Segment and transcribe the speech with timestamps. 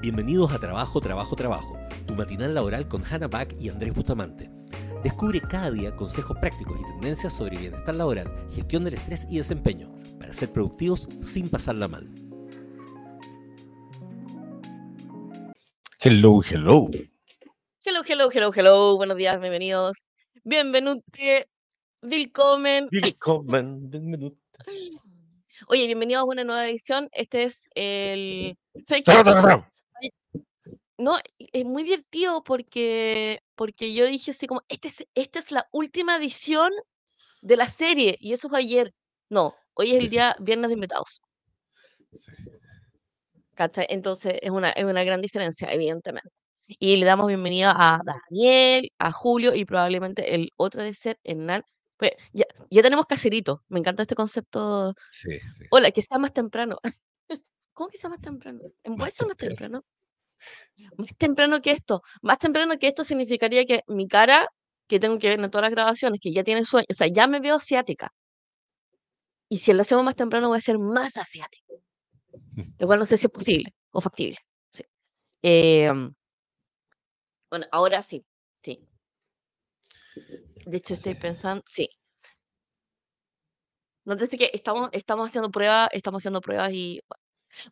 [0.00, 4.50] Bienvenidos a Trabajo, Trabajo, Trabajo, tu matinal laboral con Hannah Back y Andrés Bustamante.
[5.02, 9.92] Descubre cada día consejos prácticos y tendencias sobre bienestar laboral, gestión del estrés y desempeño,
[10.18, 12.08] para ser productivos sin pasarla mal.
[16.00, 16.88] Hello, hello.
[17.84, 18.96] Hello, hello, hello, hello.
[18.96, 20.06] Buenos días, bienvenidos.
[20.42, 21.48] Bienvenute,
[22.02, 22.88] willkommen.
[22.90, 24.36] Willkommen, bienvenute.
[25.68, 27.08] Oye, bienvenidos a una nueva edición.
[27.12, 28.56] Este es el...
[30.98, 35.68] No, es muy divertido porque, porque yo dije así como, este es, esta es la
[35.72, 36.70] última edición
[37.42, 38.94] de la serie y eso fue ayer.
[39.28, 40.10] No, hoy es Sí, el sí.
[40.16, 41.20] día viernes de invitados.
[42.12, 42.32] Sí.
[43.54, 43.86] ¿cachai?
[43.88, 46.30] Entonces es una, es una gran diferencia, evidentemente.
[46.66, 51.62] Y le damos bienvenida a Daniel, a Julio y probablemente el otro de ser Hernán.
[51.96, 53.62] Pues ya, ya tenemos caserito.
[53.68, 54.94] Me encanta este concepto.
[55.10, 55.64] Sí, sí.
[55.70, 56.78] Hola, que sea más temprano.
[57.74, 58.60] ¿Cómo que sea más temprano?
[58.82, 59.84] ¿En ser más temprano.
[60.96, 62.02] Más temprano que esto.
[62.22, 64.48] Más temprano que esto significaría que mi cara,
[64.88, 67.26] que tengo que ver en todas las grabaciones, que ya tiene sueño, o sea, ya
[67.26, 68.12] me veo asiática.
[69.48, 71.74] Y si lo hacemos más temprano, voy a ser más asiática.
[72.78, 74.38] Lo cual no sé si es posible o factible.
[74.72, 74.84] Sí.
[75.42, 76.12] Em,
[77.50, 78.24] bueno, ahora sí,
[78.62, 78.86] sí.
[80.66, 81.88] De hecho, estoy pensando, sí.
[84.04, 87.00] No sé que estamos, estamos haciendo pruebas, estamos haciendo pruebas y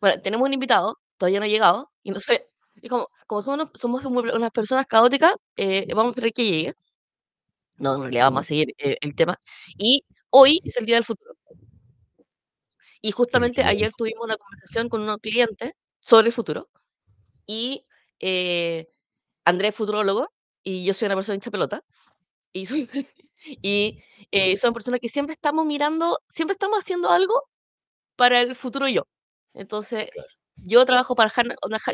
[0.01, 2.47] bueno, tenemos un invitado, todavía no ha llegado, y no sé,
[2.81, 6.73] y como, como somos, somos unas personas caóticas, eh, vamos a esperar que llegue.
[7.77, 9.37] No, en realidad vamos a seguir eh, el tema.
[9.77, 11.35] Y hoy es el día del futuro.
[13.01, 16.69] Y justamente ayer tuvimos una conversación con unos clientes sobre el futuro.
[17.47, 17.85] Y
[18.19, 18.89] eh,
[19.45, 20.29] Andrés es futurólogo
[20.63, 21.83] y yo soy una persona hincha pelota.
[22.53, 22.89] Y, soy-
[23.61, 23.99] y
[24.31, 27.43] eh, son personas que siempre estamos mirando, siempre estamos haciendo algo
[28.17, 29.07] para el futuro yo.
[29.53, 30.09] Entonces,
[30.55, 31.43] yo trabajo para Ja-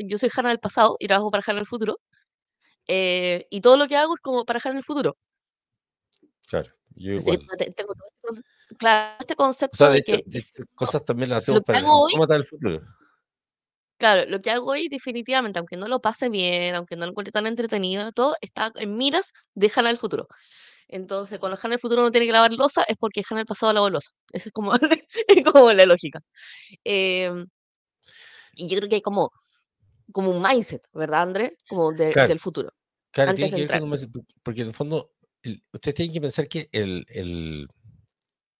[0.05, 1.99] yo soy Hannah del pasado y trabajo para Hannah del futuro.
[2.87, 5.15] eh, y todo lo que hago es como para Hannah del futuro.
[6.47, 7.39] Claro, yo igual.
[7.57, 8.43] te- tengo todo este
[8.77, 11.43] claro, este O concepto sea, de de hecho, que de es- hecho, cosas también las
[11.43, 12.81] hacemos para hoy, matar el futuro.
[13.99, 17.31] claro, lo que hago hoy definitivamente, aunque no lo pase bien, aunque no lo encuentre
[17.31, 20.27] tan entretenido, todo está en miras de Hannah del futuro.
[20.87, 23.73] Entonces, cuando Hannah del futuro no tiene que lavar losa, es porque Hannah del pasado
[23.73, 24.11] lavó losa.
[24.31, 24.71] Esa es como,
[25.27, 26.21] es como la lógica.
[26.83, 27.45] Em,
[28.59, 29.31] y yo creo que hay como,
[30.11, 31.55] como un mindset, ¿verdad, André?
[31.67, 32.73] Como de- Claro, del futuro,
[33.11, 35.11] claro, tiene que ver con un porque en el fondo,
[35.41, 37.67] el- ustedes tienen que pensar que el, el-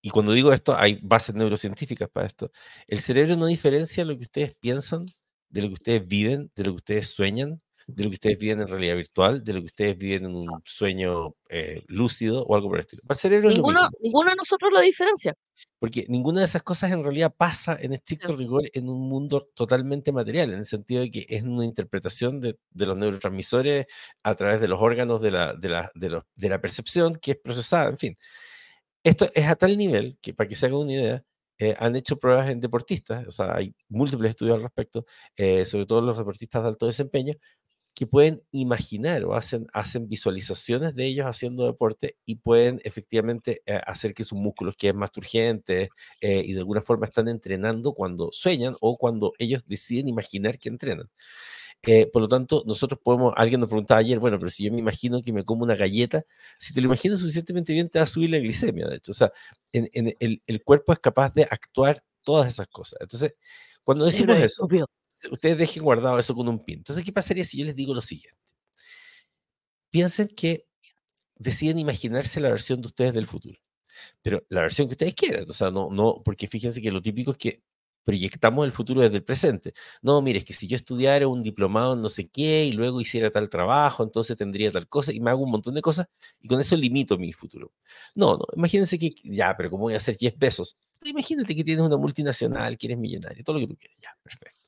[0.02, 2.52] y cuando digo esto, hay bases neurocientíficas para esto,
[2.88, 5.06] el cerebro no diferencia lo que ustedes piensan
[5.50, 7.62] de lo que ustedes viven, de lo que ustedes sueñan,
[7.96, 10.48] de lo que ustedes viven en realidad virtual, de lo que ustedes viven en un
[10.64, 13.02] sueño eh, lúcido o algo por el estilo.
[13.08, 13.98] Para el cerebro es Ninguno, mismo.
[14.02, 15.34] ninguno de nosotros lo diferencia.
[15.80, 18.40] Porque ninguna de esas cosas en realidad pasa en estricto Claro.
[18.40, 22.58] rigor en un mundo totalmente material, en el sentido de que es una interpretación de,
[22.70, 23.86] de los neurotransmisores
[24.24, 27.32] a través de los órganos de la, de, la, de, los- de la percepción que
[27.32, 28.18] es procesada, en fin.
[29.04, 31.24] Esto es a tal nivel que, para que se hagan una idea,
[31.58, 35.06] eh, han hecho pruebas en deportistas, o sea, hay múltiples estudios al respecto,
[35.36, 37.34] eh, sobre todo los deportistas de alto desempeño,
[37.96, 43.80] que pueden imaginar o hacen, hacen visualizaciones de ellos haciendo deporte y pueden efectivamente eh,
[43.86, 45.90] hacer que sus músculos queden más turgentes
[46.22, 50.70] eh, y de alguna forma están entrenando cuando sueñan o cuando ellos deciden imaginar que
[50.70, 51.10] entrenan.
[51.84, 54.80] Eh, por lo tanto, nosotros podemos, alguien nos preguntaba ayer, bueno, pero si yo me
[54.80, 56.24] imagino que me como una galleta,
[56.58, 59.12] si te lo imaginas suficientemente bien, te va a subir la glicemia, de hecho.
[59.12, 59.32] O sea,
[59.72, 63.00] en, en el, el cuerpo es capaz de actuar todas esas cosas.
[63.02, 63.36] Entonces,
[63.84, 64.88] cuando decimos de eso, estúpido.
[65.32, 66.80] Ustedes dejen guardado eso con un pin.
[66.80, 68.38] Entonces, ¿qué pasaría si yo les digo lo siguiente?
[69.92, 70.66] Piensen que
[71.36, 73.60] deciden imaginarse la versión de ustedes del futuro,
[74.22, 75.46] pero la versión que ustedes quieran.
[75.50, 77.60] O sea, no, no, porque fíjense que lo típico es que
[78.06, 79.74] proyectamos el futuro desde el presente.
[80.02, 83.02] No, mire, es que si yo estudiara un diplomado en no sé qué y luego
[83.02, 86.08] hiciera tal trabajo, entonces tendría tal cosa y me hago un montón de cosas
[86.42, 87.74] y con eso limito mi futuro.
[88.16, 90.78] No, no, imagínense que ya, pero ¿cómo voy a hacer 10 pesos?
[91.04, 93.98] Imagínate que tienes una multinacional, que eres millonario, todo lo que tú quieras.
[94.02, 94.59] Ya, perfecto.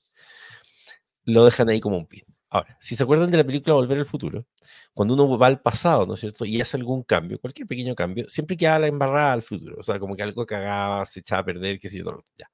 [1.26, 2.24] Lo dejan ahí como un pin.
[2.50, 4.46] Ahora, si se acuerdan de la película Volver al Futuro,
[4.94, 6.44] cuando uno va al pasado, ¿no es cierto?
[6.46, 9.78] Y hace algún cambio, cualquier pequeño cambio, siempre queda la embarrada al futuro.
[9.80, 12.52] O sea, como que algo cagaba, se echaba a perder, qué sé yo, todo ya.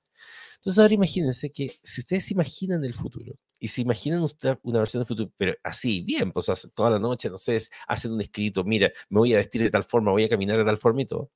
[0.57, 4.25] Entonces ahora imagínense que si ustedes se imaginan el futuro y se imaginan
[4.63, 8.13] una versión del futuro, pero así, bien, pues hace- toda la noche, no sé, hacen
[8.13, 10.77] un escrito, mira, me voy a vestir de tal forma, voy a caminar de tal
[10.77, 11.31] forma y todo.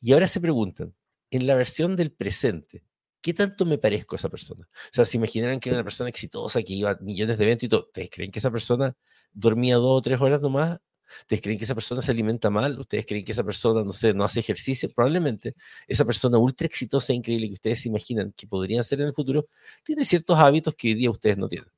[0.00, 0.94] Y ahora se preguntan,
[1.30, 2.84] en la versión del presente,
[3.20, 4.66] ¿qué tanto me parezco a esa persona?
[4.70, 7.64] O sea, si imaginaran que era una persona exitosa, que iba a millones de eventos
[7.64, 8.96] y todo, ¿ustedes creen que esa persona
[9.32, 10.78] dormía dos o tres horas nomás?
[11.22, 12.78] ¿Ustedes creen que esa persona se alimenta mal?
[12.78, 14.90] ¿Ustedes creen que esa persona, no sé, no hace ejercicio?
[14.94, 15.54] Probablemente
[15.88, 19.14] esa persona ultra exitosa e increíble que ustedes se imaginan que podrían ser en el
[19.14, 19.48] futuro,
[19.84, 21.70] tiene ciertos hábitos que hoy día ustedes no tienen.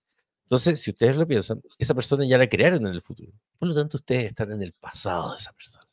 [0.44, 3.33] Entonces, si ustedes lo piensan, esa persona ya la crearon en el futuro.
[3.59, 5.85] Por lo tanto, ustedes están en el pasado de esa persona.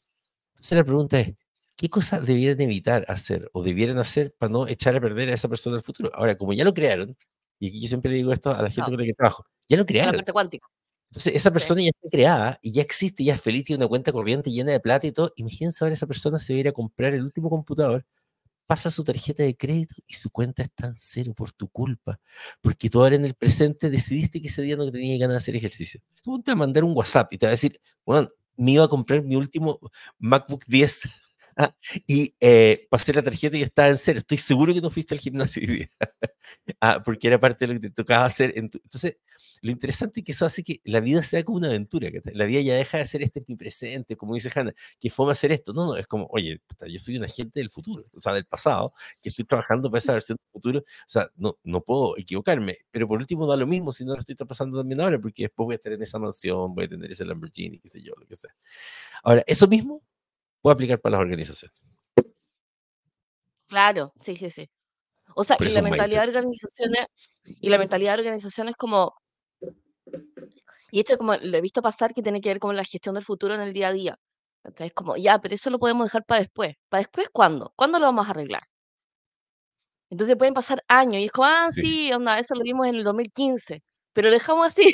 [0.56, 1.36] Entonces la pregunta es,
[1.80, 5.48] ¿qué cosas debieran evitar hacer o debieran hacer para no echar a perder a esa
[5.48, 6.12] persona del futuro?
[6.14, 7.16] Ahora, como ya lo crearon,
[7.58, 9.86] y aquí yo siempre digo esto a la gente con la que trabajo, ya lo
[9.86, 10.12] crearon.
[10.12, 10.68] La parte cuántica.
[11.10, 14.12] Entonces, esa persona ya está creada y ya existe, ya es feliz, tiene una cuenta
[14.12, 15.32] corriente llena de plata y todo.
[15.38, 18.06] Imagínense ahora esa persona se va a ir a comprar el último computador,
[18.68, 22.20] pasa su tarjeta de crédito y su cuenta está en cero por tu culpa.
[22.62, 25.56] Porque tú ahora en el presente decidiste que ese día no tenía ganas de hacer
[25.56, 26.02] ejercicio.
[26.22, 28.84] Tú te va a mandar un WhatsApp y te va a decir, bueno, me iba
[28.84, 29.80] a comprar mi último
[30.20, 31.29] MacBook 10
[32.08, 34.20] Y eh, pasé la tarjeta y estaba en cero.
[34.20, 35.90] Estoy seguro que no fuiste al gimnasio hoy día.
[36.82, 38.54] ah, porque era parte de lo que te tocaba hacer.
[38.56, 39.18] Entonces,
[39.62, 42.12] lo interesante es que eso hace que la vida sea como una aventura.
[42.12, 45.10] Que la vida ya deja de ser este en mi presente, como dice Hannah, que
[45.10, 45.74] fue hacer esto.
[45.74, 48.94] No, no, es como, oye, yo soy un agente del futuro, o sea, del pasado,
[49.22, 50.80] que estoy trabajando para esa versión del futuro.
[50.80, 52.78] O sea, no, no puedo equivocarme.
[52.92, 55.66] Pero por último, da lo mismo si no lo estoy pasando también ahora, porque después
[55.66, 58.26] voy a estar en esa mansión, voy a tener ese Lamborghini, qué sé yo, lo
[58.26, 58.56] que sea.
[59.24, 60.04] Ahora, eso mismo
[60.62, 61.78] puede aplicar para las organizaciones.
[63.68, 64.70] Claro, sí, sí, sí.
[65.36, 67.06] O sea, y la mentalidad de organizaciones,
[67.46, 69.14] y la mentalidad de organizaciones como,
[70.92, 73.24] y esto como lo he visto pasar que tiene que ver con la gestión del
[73.24, 74.20] futuro en el día a día.
[74.64, 76.76] Entonces, como, ya, pero eso lo podemos dejar para después.
[76.90, 77.72] ¿Para después cuándo?
[77.76, 78.64] ¿Cuándo lo vamos a arreglar?
[80.10, 83.04] Entonces pueden pasar años y es como, ah, sí, onda, eso lo vimos en el
[83.04, 83.84] 2015,
[84.14, 84.92] pero lo dejamos así.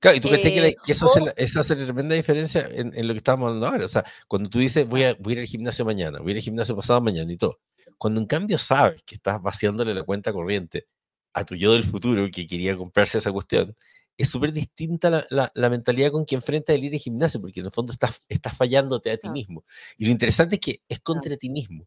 [0.00, 3.66] Claro, y tú crees que, eh, eso, hace, tremenda diferencia en, lo que estábamos hablando
[3.66, 3.84] ahora.
[3.84, 6.32] O sea, cuando tú dices, voy a, voy a ir al gimnasio mañana, voy a
[6.32, 7.60] ir al gimnasio pasado mañana y todo.
[7.98, 10.86] Cuando en cambio sabes que estás vaciándole la cuenta corriente
[11.32, 13.76] a tu yo del futuro que quería comprarse esa cuestión,
[14.16, 17.66] es súper distinta la, la, mentalidad con que enfrenta el ir al gimnasio, porque en
[17.66, 19.64] el fondo estás, estás fallándote a ti mismo.
[19.96, 21.86] Y lo interesante es que es contra ti mismo,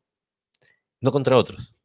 [1.00, 1.76] no contra otros.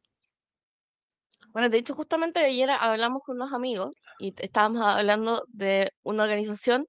[1.52, 6.86] Bueno, de hecho, justamente ayer hablamos con unos amigos y estábamos hablando de una organización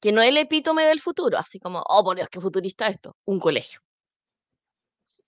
[0.00, 3.16] que no es el epítome del futuro, así como, oh, por Dios, qué futurista esto,
[3.24, 3.80] un colegio.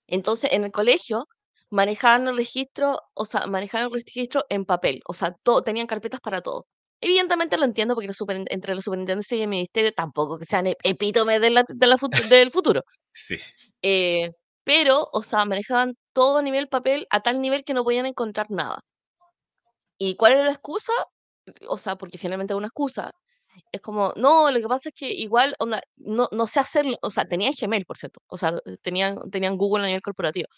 [0.07, 1.29] Entonces, en el colegio
[1.71, 6.21] manejaban el registro, o sea, manejaban el registro en papel, o sea, todo, tenían carpetas
[6.21, 6.67] para todo.
[7.01, 8.11] Evidentemente lo entiendo porque
[8.51, 12.83] entre la superintendencia y el ministerio tampoco que sean epítome de la, del futuro.
[13.19, 13.37] Sí.
[13.81, 14.31] Eh,
[14.63, 18.47] pero, o sea, manejaban todo a nivel papel a tal nivel que no podían encontrar
[18.51, 18.81] nada.
[19.99, 20.93] ¿Y cuál era la excusa?
[21.69, 23.13] O sea, porque finalmente es una excusa.
[23.73, 27.11] Es como, no, lo que pasa es que igual, onda, no, no sé hacerlo, o
[27.11, 30.49] sea, tenían Gmail, por cierto, o sea, tenían, tenían Google a nivel corporativo.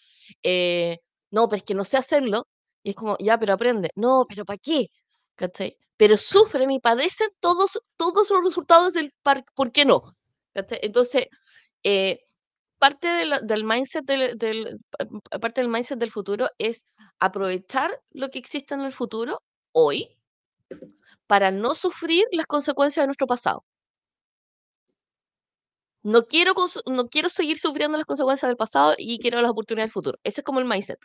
[0.45, 0.99] Eh,
[1.33, 2.47] no, pero es que no sé hacerlo,
[2.85, 3.91] y es como, ya, pero aprende.
[3.97, 4.89] No, pero ¿para qué?
[5.37, 5.77] ¿Cachai?
[5.97, 10.17] Pero sufren y padecen todos, todos los resultados del par, ¿por qué no?
[10.55, 10.81] ¿Cachai?
[10.83, 11.27] Entonces,
[11.85, 12.21] eh,
[12.79, 13.09] parte
[13.43, 14.79] del mindset del,
[15.41, 16.85] parte del mindset del futuro es
[17.19, 19.43] aprovechar lo que existe en el futuro
[19.73, 20.17] hoy
[21.27, 23.65] para no sufrir las consecuencias de nuestro pasado.
[26.03, 26.55] No quiero,
[26.87, 30.19] no quiero seguir sufriendo las consecuencias del pasado y quiero las oportunidades del futuro.
[30.25, 30.99] Ese es como el mindset.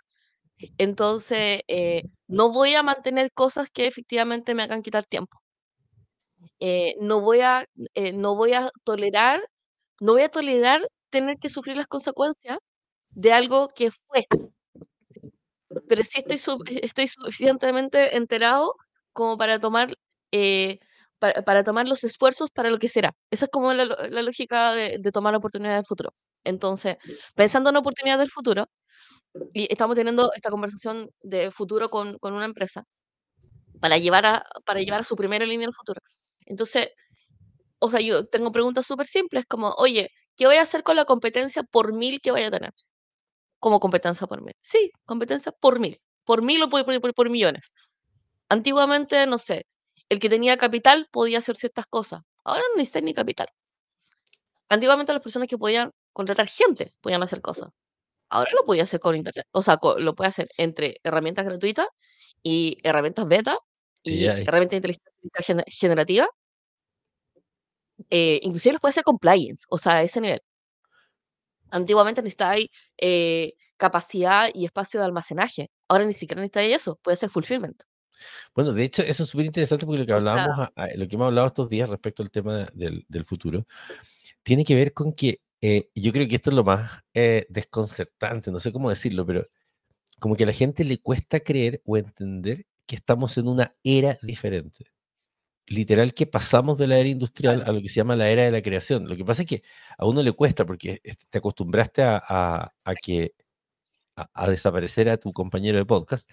[0.78, 5.40] Entonces, eh, no voy a mantener cosas que efectivamente me hagan quitar tiempo.
[6.60, 7.66] Eh, no, voy a,
[7.96, 9.42] eh, no voy a tolerar,
[10.02, 10.82] no voy a tolerar
[11.14, 12.58] tener que sufrir las consecuencias
[13.12, 14.26] de algo que fue.
[15.88, 16.40] Pero sí estoy,
[16.82, 18.76] estoy suficientemente enterado
[19.14, 19.96] como para tomar,
[20.32, 20.80] eh,
[21.20, 23.12] para, tomar los esfuerzos para lo que será.
[23.32, 23.86] Esa es como la,
[24.22, 26.12] lógica de, tomar oportunidades del futuro.
[26.44, 26.98] Entonces,
[27.36, 28.66] pensando en oportunidades del futuro,
[29.54, 32.84] y estamos teniendo esta conversación de futuro con, con una empresa
[33.82, 36.02] para llevar, a, para llevar a su primera línea del futuro.
[36.46, 36.90] Entonces,
[37.80, 41.06] o sea, yo tengo preguntas súper simples como, oye, ¿qué voy a hacer con la
[41.06, 42.74] competencia por mil que vaya a tener?
[43.60, 44.56] Como competencia por mil.
[44.62, 46.00] Sí, competencia por mil.
[46.26, 47.74] Por mil o por, por, por millones.
[48.50, 49.66] Antiguamente, no sé,
[50.10, 52.22] el que tenía capital podía hacer ciertas cosas.
[52.44, 53.48] Ahora no necesita ni capital.
[54.70, 57.70] Antiguamente las personas que podían contratar gente podían hacer cosas.
[58.30, 59.48] Ahora lo podía hacer con internet.
[59.52, 61.88] O sea, lo puede hacer entre herramientas gratuitas
[62.44, 63.58] y herramientas beta
[64.04, 66.28] y herramientas de inteligencia generativa
[68.16, 70.40] eh, inclusive los puede hacer compliance, o sea, a ese nivel.
[71.72, 72.58] Antiguamente necesitaba
[73.00, 75.72] eh, capacidad y espacio de almacenaje.
[75.88, 77.82] Ahora ni siquiera necesita eso, puede ser fulfillment.
[78.54, 81.48] Bueno, de hecho, eso es súper interesante porque lo que hablábamos, lo que hemos hablado
[81.48, 83.66] estos días respecto al tema del, futuro,
[84.44, 88.52] tiene que ver con que eh, yo creo que esto es lo más eh, desconcertante,
[88.52, 89.44] no sé cómo decirlo, pero
[90.20, 94.20] como que a la gente le cuesta creer o entender que estamos en una era
[94.22, 94.93] diferente
[95.68, 98.52] literal que pasamos de la era industrial a lo que se llama la era de
[98.52, 99.08] la creación.
[99.10, 99.64] Lo que pasa es que
[99.98, 103.34] a uno le cuesta porque te acostumbraste a, que
[104.16, 106.30] a, desaparecer a tu compañero de podcast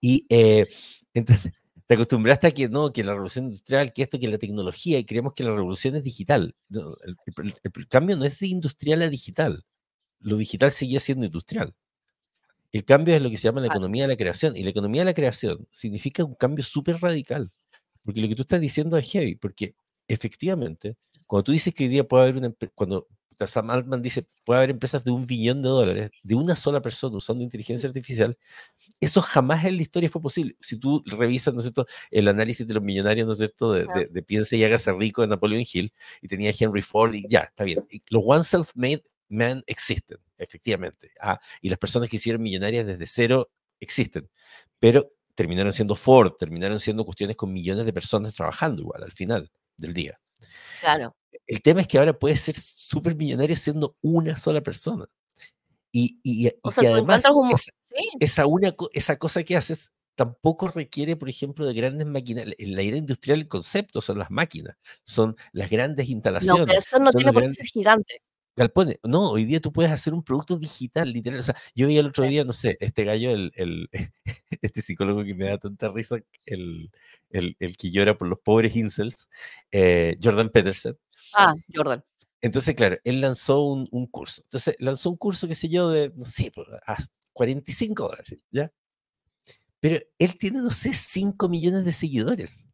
[0.00, 0.66] y eh,
[1.14, 1.52] entonces
[1.86, 5.04] Te acostumbraste a que no, que la revolución industrial, que esto, que la tecnología, y
[5.04, 6.54] creemos que la revolución es digital.
[6.68, 9.64] No, el, el- el- cambio no es de industrial a digital.
[10.20, 11.74] Lo digital sigue siendo industrial.
[12.72, 14.56] El cambio es lo que se llama la economía de la creación.
[14.56, 17.50] Y la economía de la creación significa un cambio súper radical.
[18.04, 19.36] Porque lo que tú estás diciendo es heavy.
[19.36, 19.74] Porque
[20.08, 20.96] efectivamente,
[21.26, 23.08] cuando tú dices que hoy día puede haber una cuando
[23.46, 27.16] Sam Altman dice puede haber empresas de un billón de dólares de una sola persona
[27.16, 28.38] usando inteligencia artificial,
[29.00, 30.56] eso jamás en la historia fue posible.
[30.60, 33.86] Si tú revisas, ¿no es cierto?, el análisis de los millonarios, ¿no es cierto?, de,
[33.94, 35.92] de, de Piense y hágase rico de Napoleon Hill,
[36.22, 37.84] y tenía Henry Ford, y ya, está bien.
[37.90, 41.10] Y los one self-made men existen, efectivamente.
[41.20, 44.30] Ah, y las personas que hicieron millonarias desde cero existen.
[44.78, 49.50] Pero terminaron siendo Ford, terminaron siendo cuestiones con millones de personas trabajando igual al final
[49.76, 50.20] del día.
[50.80, 51.16] Claro.
[51.46, 55.06] El tema es que ahora puedes ser súper millonario siendo una sola persona.
[55.92, 60.68] Y, y, y sea, que además esa, Sí, esa, una, esa cosa que haces tampoco
[60.68, 62.46] requiere, por ejemplo, de grandes máquinas.
[62.58, 66.86] En la era industrial el concepto son las máquinas, son las grandes no, pero instalaciones,
[66.86, 68.22] eso no tiene por qué grandes ser gigante.
[68.56, 68.98] Galpones.
[69.02, 71.40] No, hoy día tú puedes hacer un producto digital, literal.
[71.40, 73.88] O sea, yo vi el otro día, no sé, este gallo, el, el-
[74.62, 76.90] este psicólogo que me da tanta risa, el,
[77.30, 79.28] el, el que llora por los pobres incels,
[79.72, 80.98] eh, Jordan Peterson.
[81.34, 82.04] Ah, Jordan.
[82.40, 84.42] Entonces, claro, él lanzó un, un curso.
[84.44, 86.96] Entonces, lanzó un curso, qué sé yo, de, no sé, por- a
[87.32, 88.70] 45 dólares, ¿ya?
[89.80, 92.66] Pero él tiene, no sé, 5 millones de seguidores.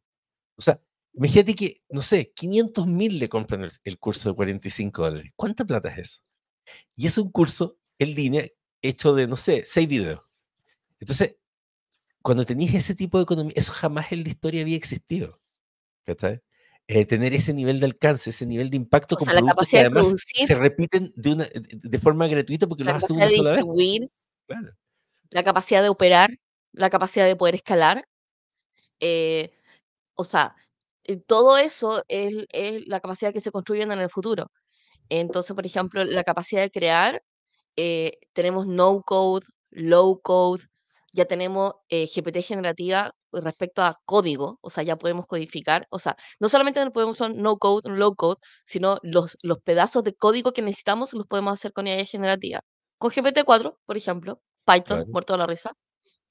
[0.56, 0.80] O sea,
[1.14, 5.32] imagínate que, no sé, 500 mil le compran el, el curso de 45 dólares.
[5.36, 6.20] ¿Cuánta plata es eso?
[6.96, 8.46] Y es un curso en línea
[8.82, 10.22] hecho de, no sé, 6 videos.
[11.00, 11.36] Entonces,
[12.22, 15.40] cuando tenías ese tipo de economía, eso jamás en la historia había existido.
[16.04, 16.40] ¿cachai?
[16.86, 19.68] Eh, tener ese nivel de alcance, ese nivel de impacto O con sea, la productos
[19.68, 22.94] que capacidad de además producir, se repiten de, una, de de forma gratuita porque la
[22.94, 24.10] los hace capacidad una de sola vez.
[24.46, 24.76] Claro.
[25.30, 26.30] la capacidad de operar,
[26.72, 28.04] la capacidad de poder escalar.
[28.98, 29.52] eh,
[30.14, 30.54] o sea,
[31.18, 34.46] todo eso es, es la capacidad que se construyen en el futuro.
[35.08, 37.22] Entonces, por ejemplo, la capacidad de crear,
[37.76, 40.64] eh, tenemos no code, low code,
[41.12, 46.16] ya tenemos eh, GPT generativa respecto a código, o sea, ya podemos codificar, o sea,
[46.40, 50.62] no solamente podemos usar no code, low code, sino los, los pedazos de código que
[50.62, 52.60] necesitamos los podemos hacer con IA generativa.
[52.98, 55.06] Con GPT-4, por ejemplo, Python, Claro.
[55.12, 55.72] muerto de la risa,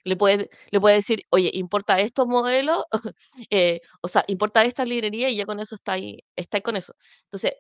[0.03, 2.84] le puede, le puede decir, oye, importa estos modelos,
[3.51, 6.75] eh, o sea, importa esta librería y ya con eso está ahí, está ahí con
[6.77, 6.94] eso.
[7.25, 7.53] Entonces,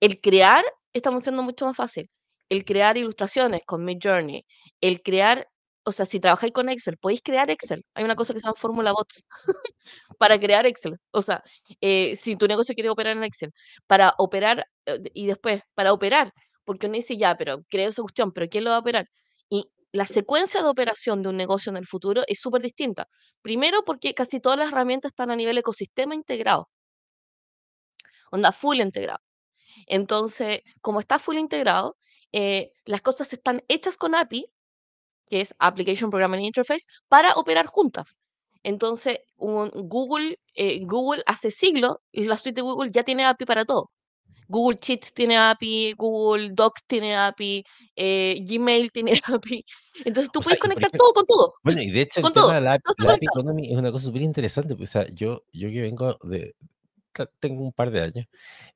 [0.00, 2.10] el crear estamos siendo mucho más fácil.
[2.48, 4.44] El crear ilustraciones con Midjourney,
[4.80, 5.48] el crear,
[5.84, 7.84] o sea, si trabajáis con Excel, podéis crear Excel.
[7.94, 9.22] Hay una cosa que se llama Fórmula Bots
[10.18, 10.96] para crear Excel.
[11.12, 11.42] O sea,
[11.80, 13.52] eh, si tu negocio quiere operar en Excel,
[13.86, 16.32] para operar eh, y después, para operar,
[16.64, 19.06] porque uno dice ya, pero creo esa cuestión, pero ¿quién lo va a operar?
[19.48, 23.08] Y la secuencia de operación de un negocio en el futuro es súper distinta.
[23.42, 26.68] Primero, porque casi todas las herramientas están a nivel ecosistema integrado,
[28.30, 29.20] onda full integrado.
[29.86, 31.96] Entonces, como está full integrado,
[32.32, 34.46] eh, las cosas están hechas con API,
[35.28, 38.20] que es Application Programming Interface, para operar juntas.
[38.64, 43.64] Entonces, un Google, eh, Google hace siglos, la suite de Google ya tiene API para
[43.66, 43.90] todo.
[44.50, 47.64] Google Sheets tiene API, Google Docs tiene API,
[47.96, 49.64] eh, Gmail tiene API.
[50.04, 51.54] Entonces tú O sea, puedes por conectar ejemplo, todo con todo.
[51.62, 52.54] Bueno, y de hecho el Con tema todo.
[52.56, 53.22] de la, está la App conectado.
[53.22, 54.76] Economy es una cosa súper interesante.
[54.76, 56.56] pues, o sea, yo, yo que vengo de,
[57.40, 58.26] tengo un par de años,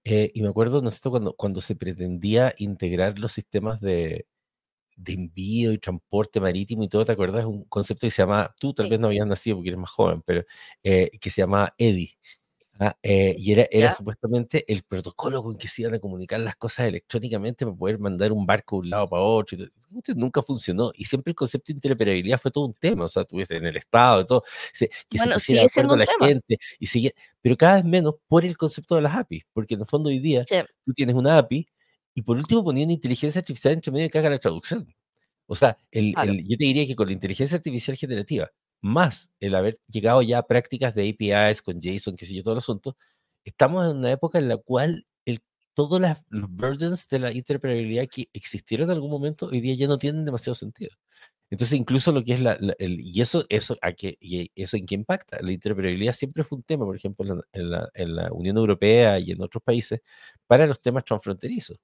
[0.04, 4.26] eh, y me acuerdo, ¿no es cierto?, cuando, cuando se pretendía integrar los sistemas de,
[4.96, 7.46] de envío y transporte marítimo y todo, ¿te acuerdas?
[7.46, 9.90] Un concepto que se llama, tú tal Sí, vez no habías nacido porque eres más
[9.90, 10.44] joven, pero
[10.84, 12.18] eh, que se llama EDI.
[12.80, 13.94] Ah, eh, y era, era ¿ya?
[13.94, 18.32] supuestamente el protocolo con que se iban a comunicar las cosas electrónicamente para poder mandar
[18.32, 19.56] un barco de un lado para otro.
[19.56, 19.68] y
[20.16, 20.90] nunca funcionó.
[20.96, 23.04] Y siempre el concepto de interoperabilidad fue todo un tema.
[23.04, 25.80] O sea, tuviste en el Estado y todo, se- que se Bueno, pusiera de sigue
[25.82, 26.26] acuerdo la tema.
[26.26, 26.58] gente.
[26.80, 29.44] Y sigue, pero cada vez menos por el concepto de las APIs.
[29.52, 31.68] Porque en el fondo hoy día Sí, tú tienes una API
[32.12, 34.92] y por último poniendo inteligencia artificial entre medio que haga la traducción.
[35.46, 36.32] O sea, el, claro.
[36.32, 38.50] el- yo te diría que con la inteligencia artificial generativa,
[38.84, 42.54] más el haber llegado ya a prácticas de APIs con JSON, qué sé yo, todo
[42.54, 42.96] el asunto,
[43.44, 45.40] estamos en una época en la cual el,
[45.74, 49.88] todos las, los burdens de la interoperabilidad que existieron en algún momento hoy día ya
[49.88, 50.90] no tienen demasiado sentido.
[51.50, 54.76] Entonces, incluso lo que es la, la- el, y eso, eso, a qué, y eso
[54.76, 55.38] en qué impacta.
[55.42, 58.56] La interoperabilidad siempre fue un tema, por ejemplo, en la, en la- en la Unión
[58.58, 60.00] Europea y en otros países,
[60.46, 61.78] para los temas transfronterizos.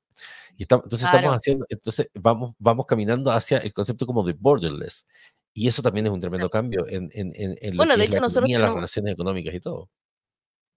[0.57, 1.37] Y estamos, entonces estamos Claro.
[1.37, 5.07] haciendo, entonces vamos, vamos caminando hacia el concepto como de borderless.
[5.54, 8.04] Y eso también es un tremendo cambio en, en, en, en lo Bueno, que de
[8.04, 9.90] es la hecho, nosotros economía, las tenemos, relaciones económicas y todo.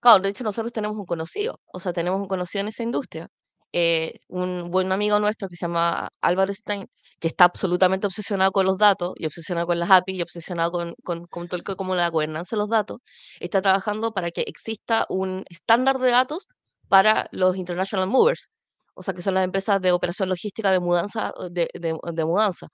[0.02, 3.28] claro, de hecho, nosotros tenemos un conocido, o sea, tenemos un conocido en esa industria.
[3.76, 6.86] eh, un buen amigo nuestro que se llama Álvaro Stein,
[7.20, 10.94] que está absolutamente obsesionado con los datos y obsesionado con las API y obsesionado con,
[11.04, 13.00] con, con todo el co- como la gobernanza de los datos,
[13.40, 16.48] está trabajando para que exista un estándar de datos
[16.88, 18.52] para los international movers,
[18.96, 22.68] o sea, que son las empresas de operación logística de mudanza, de, de- de mudanza.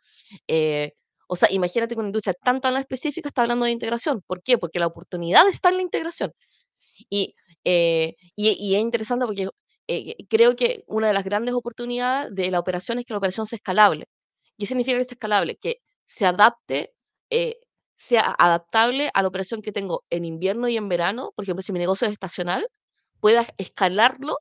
[0.48, 0.92] Eh,
[1.30, 4.22] o sea, imagínate que una industria tan tan específica está hablando de integración.
[4.28, 4.58] ¿Por qué?
[4.58, 6.32] Porque la oportunidad está en la integración.
[7.10, 9.50] Y, eh, y, y es interesante porque
[9.88, 13.48] eh, creo que una de las grandes oportunidades de la operación es que la operación
[13.48, 14.08] sea escalable.
[14.58, 15.58] ¿Qué significa que sea escalable?
[15.58, 16.94] Que se adapte,
[17.32, 17.58] eh,
[17.96, 21.32] sea adaptable a la operación que tengo en invierno y en verano.
[21.36, 22.68] Por ejemplo, si mi negocio es estacional,
[23.20, 24.38] pueda escalarlo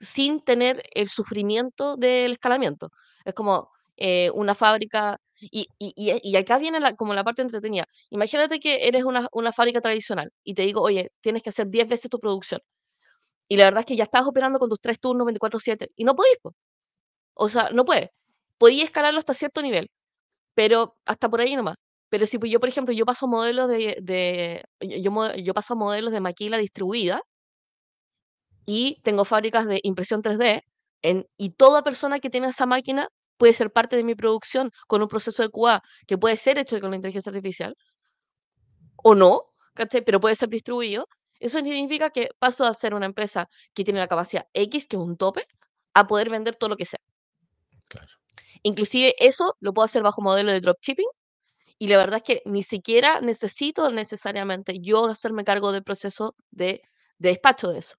[0.00, 2.90] sin tener el sufrimiento del escalamiento.
[3.24, 7.86] Es como eh, una fábrica, y, y, y- acá viene la- como la parte entretenida.
[8.10, 11.88] Imagínate que eres una, una fábrica tradicional y te digo, oye, tienes que hacer 10
[11.88, 12.60] veces tu producción.
[13.48, 16.14] Y la verdad es que ya estás operando con tus tres turnos 24/7 y no
[16.14, 16.54] podéis, po.
[17.34, 18.10] O sea, no puedes.
[18.58, 19.90] Podías escalarlo hasta cierto nivel,
[20.54, 21.76] pero hasta por ahí nomás.
[22.10, 26.12] Pero si pues, yo, por ejemplo, yo paso modelos de, de yo, yo paso modelos
[26.12, 27.22] de maquila distribuida
[28.66, 30.62] y tengo fábricas de impresión 3D
[31.02, 35.02] en, y toda persona que tiene esa máquina puede ser parte de mi producción con
[35.02, 37.76] un proceso de QA que puede ser hecho con la inteligencia artificial
[38.96, 39.42] o no,
[39.74, 40.02] ¿cachai?
[40.04, 41.08] Pero puede ser distribuido.
[41.40, 45.02] Eso significa que paso a ser una empresa que tiene la capacidad X, que es
[45.02, 45.46] un tope,
[45.94, 47.00] a poder vender todo lo que sea.
[47.88, 48.08] Claro.
[48.62, 51.08] Inclusive eso lo puedo hacer bajo modelo de dropshipping
[51.78, 56.82] y la verdad es que ni siquiera necesito necesariamente yo hacerme cargo del proceso de,
[57.18, 57.96] de despacho de eso.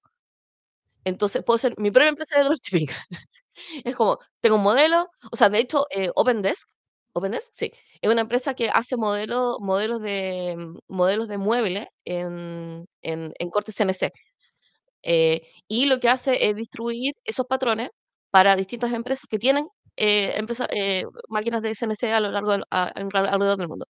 [1.04, 2.88] Entonces puedo ser mi propia empresa de dropshipping.
[3.84, 6.68] Es como, tengo un modelo, o sea, de hecho, eh, Opendesk,
[7.12, 12.86] Opendesk, sí, es una empresa que hace modelos, modelos de, mm, modelos de muebles en,
[13.02, 14.12] en, en corte CNC.
[15.04, 17.90] eh, y lo que hace es distribuir esos patrones
[18.30, 20.34] para distintas empresas que tienen eh,
[20.70, 23.86] eh, máquinas de CNC a lo largo del, a- en- alrededor del mundo.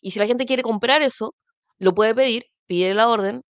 [0.00, 1.34] Y si la gente quiere comprar eso,
[1.78, 3.42] lo puede pedir, pide la orden,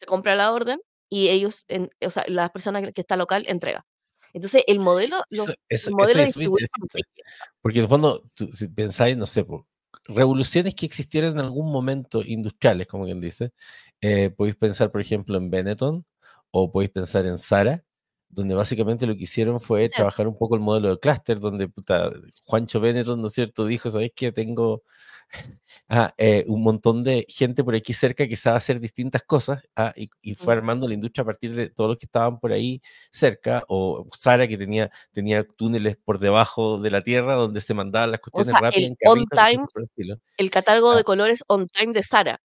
[0.00, 3.44] se compra la orden y ellos, en- o sea, la persona que que está local
[3.48, 3.84] entrega.
[4.34, 7.12] Entonces, el modelo, los, Eso, eso, el eso modelo es súper distribuido son interesante.
[7.14, 7.32] brígidos.
[7.62, 9.66] Porque en el fondo, tú, si pensáis, no sé, po,
[10.06, 13.52] revoluciones que existieran en algún momento industriales, como quien dice,
[14.00, 16.04] eh, podéis pensar, por ejemplo, en Benetton
[16.52, 17.84] o podéis pensar en Sara,
[18.28, 19.94] donde básicamente lo que hicieron fue Sí.
[19.96, 22.10] trabajar un poco el modelo de clúster, donde puta,
[22.46, 24.32] Juancho Benetton, ¿no es cierto?, dijo, ¿sabéis qué?
[24.32, 24.82] Tengo
[25.88, 29.92] ah, eh, un montón de gente por aquí cerca que sabe hacer distintas cosas ah,
[29.96, 32.82] y, y fue armando la industria a partir de todos los que estaban por ahí
[33.10, 38.10] cerca, o Sara que tenía, tenía túneles por debajo de la tierra donde se mandaban
[38.10, 41.66] las O cuestiones sea, rápidas el en carritos time, el catálogo Ah, de colores on
[41.66, 42.40] time de Sara,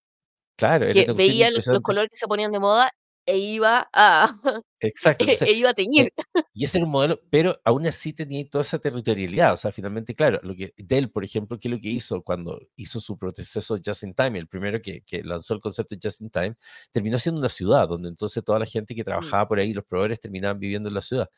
[0.55, 2.91] claro, que veía los, colores que se ponían de moda
[3.25, 4.39] e iba a,
[4.81, 6.07] Exacto, e, entonces, e iba a teñir.
[6.07, 6.11] eh,
[6.53, 9.53] y ese era un modelo, pero aún así tenía toda esa territorialidad.
[9.53, 12.61] O sea, finalmente, claro, lo que Dell, por ejemplo, ¿qué es lo que hizo cuando
[12.77, 14.39] hizo su proceso Just in Time?
[14.39, 16.55] El primero que, que lanzó el concepto Just in Time,
[16.91, 19.05] terminó siendo una ciudad, donde entonces toda la gente que Mm.
[19.05, 21.29] trabajaba por ahí, los proveedores, terminaban viviendo en la ciudad.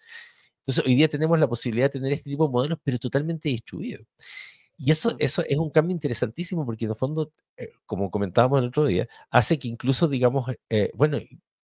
[0.66, 4.06] Entonces, hoy día tenemos la posibilidad de tener este tipo de modelos, pero totalmente distribuidos.
[4.78, 8.68] Y eso, eso es un cambio interesantísimo porque en el fondo, eh, como comentábamos el
[8.68, 11.18] otro día, hace que incluso digamos, eh, bueno,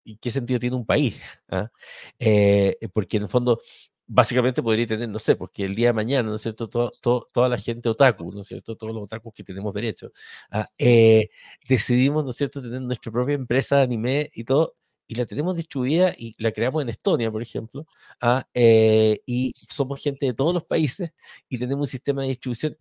[0.04, 1.20] ¿y- ¿y qué sentido tiene un país?
[1.50, 1.72] ¿Ah?
[2.20, 3.62] Eh, porque en el fondo,
[4.06, 6.68] básicamente podría tener, no sé, porque el día de mañana, ¿no es cierto?
[6.70, 8.76] Todo, todo- toda la gente otaku, ¿no es cierto?
[8.76, 10.12] Todos los otakus que tenemos derecho,
[10.52, 11.30] ah, eh,
[11.68, 14.76] decidimos, ¿no es cierto?, tener nuestra propia empresa de anime y todo.
[15.08, 17.86] Y la tenemos distribuida y la creamos en Estonia, por ejemplo,
[18.22, 21.12] ah, eh, y somos gente de todos los países
[21.50, 22.78] y tenemos un sistema de distribución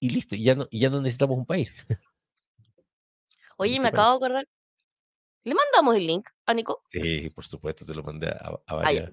[0.00, 1.70] y listo, y ya no, y ya no necesitamos un país.
[3.58, 4.46] Oye, ¿Qué me acabo de acordar.
[5.44, 6.82] ¿Le mandamos el link a Nico?
[6.88, 8.76] Sí, por supuesto, se lo mandé a, a ya.
[8.76, 9.12] varias.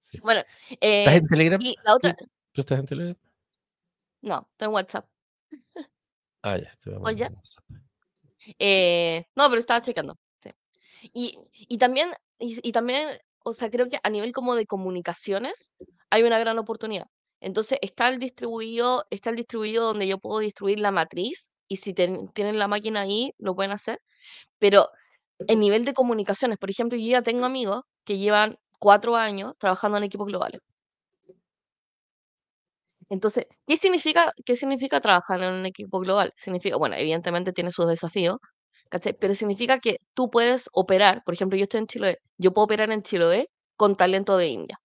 [0.00, 0.18] Sí.
[0.20, 0.40] Bueno,
[0.70, 1.60] ¿Estás eh, en Telegram?
[1.62, 3.16] y la otra, ¿Tú, tú estás en Telegram?
[4.22, 5.08] no, está en WhatsApp.
[6.44, 7.30] Ah, ya, te voy a.
[8.58, 10.18] Eh, no, pero estaba checando.
[10.42, 10.50] sí.
[11.14, 13.10] Y, y también, y, y también,
[13.44, 15.70] o sea, creo que a nivel como de comunicaciones
[16.10, 17.06] hay una gran oportunidad.
[17.38, 21.94] Entonces está el distribuido, está el distribuido donde yo puedo distribuir la matriz y si
[21.94, 23.98] tienen la máquina ahí lo pueden hacer.
[24.60, 24.88] Pero
[25.48, 29.98] en nivel de comunicaciones, por ejemplo, yo ya tengo amigos que llevan cuatro años trabajando
[29.98, 30.60] en equipos globales.
[33.08, 36.32] Entonces, ¿qué significa, qué significa trabajar en un equipo global?
[36.36, 38.38] Significa, bueno, evidentemente tiene sus desafíos,
[38.90, 39.14] ¿cachai?
[39.18, 42.90] Pero significa que tú puedes operar, por ejemplo, yo estoy en Chiloé, yo puedo operar
[42.90, 44.78] en Chiloé con talento de India.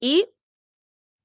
[0.00, 0.26] Y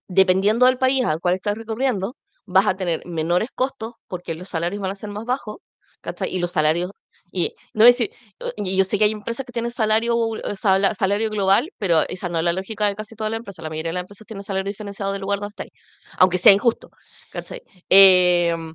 [0.07, 4.81] dependiendo del país al cual estás recorriendo, vas a tener menores costos porque los salarios
[4.81, 5.58] van a ser más bajos,
[6.01, 6.34] ¿cachai?
[6.36, 6.91] Y los salarios,
[7.31, 8.12] Y no decir,
[8.58, 12.38] y yo sé que hay empresas que tienen salario, eh, salario global, pero esa no
[12.39, 13.63] es la lógica de casi todas las empresas.
[13.63, 15.71] La mayoría de las empresas tienen salario diferenciado del lugar donde estáis,
[16.17, 16.89] aunque sea injusto,
[17.31, 17.62] ¿cachai?
[17.89, 18.73] Em,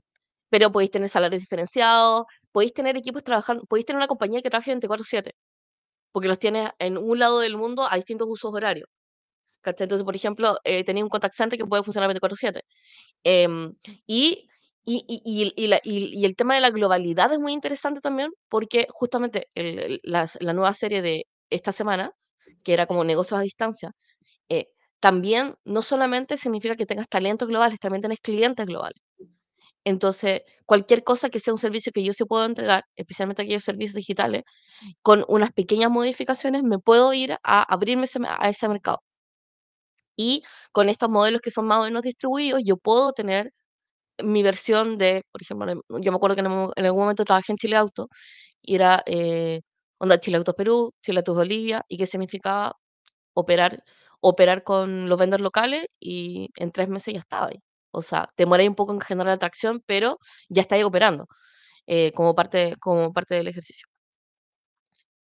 [0.51, 4.71] pero podéis tener salarios diferenciados, podéis tener equipos trabajando, podéis tener una compañía que trabaje
[4.73, 5.33] 24/7,
[6.13, 8.89] porque los tienes en un lado del mundo a distintos usos horarios.
[9.63, 9.85] ¿Cachai?
[9.87, 12.63] Entonces, por ejemplo, eh, tenía un contact center que puede funcionar 24/7.
[13.25, 13.75] Em,
[14.07, 14.49] y
[14.85, 18.87] y, y, y, la, y, el tema de la globalidad es muy interesante también porque
[18.91, 19.49] justamente
[20.03, 22.13] la, la, nueva serie de esta semana,
[22.65, 23.93] que era como negocios a distancia,
[24.51, 24.69] eh,
[25.01, 29.01] también no solamente significa que tengas talentos globales, también tienes clientes globales.
[29.85, 33.95] Entonces, cualquier cosa que sea un servicio que yo sí puedo entregar, especialmente aquellos servicios
[33.97, 34.43] digitales,
[35.03, 39.03] con unas pequeñas modificaciones me puedo ir a abrirme a ese mercado.
[40.17, 40.43] Y
[40.73, 43.53] con estos modelos que son más o menos distribuidos, yo puedo tener
[44.23, 47.77] mi versión de, por ejemplo, yo me acuerdo que en, algún momento trabajé en Chile
[47.77, 48.09] Auto
[48.63, 49.63] y era eh,
[49.99, 52.75] onda Chile Autos Perú, Chile Autos Bolivia, y qué significaba
[53.35, 53.85] operar,
[54.21, 57.61] operar con los vendors locales y en tres meses ya estaba ahí.
[57.93, 60.19] O sea, te un poco en generar atracción, pero
[60.49, 61.27] ya está ahí operando
[61.87, 63.87] eh, como, parte, como parte del ejercicio.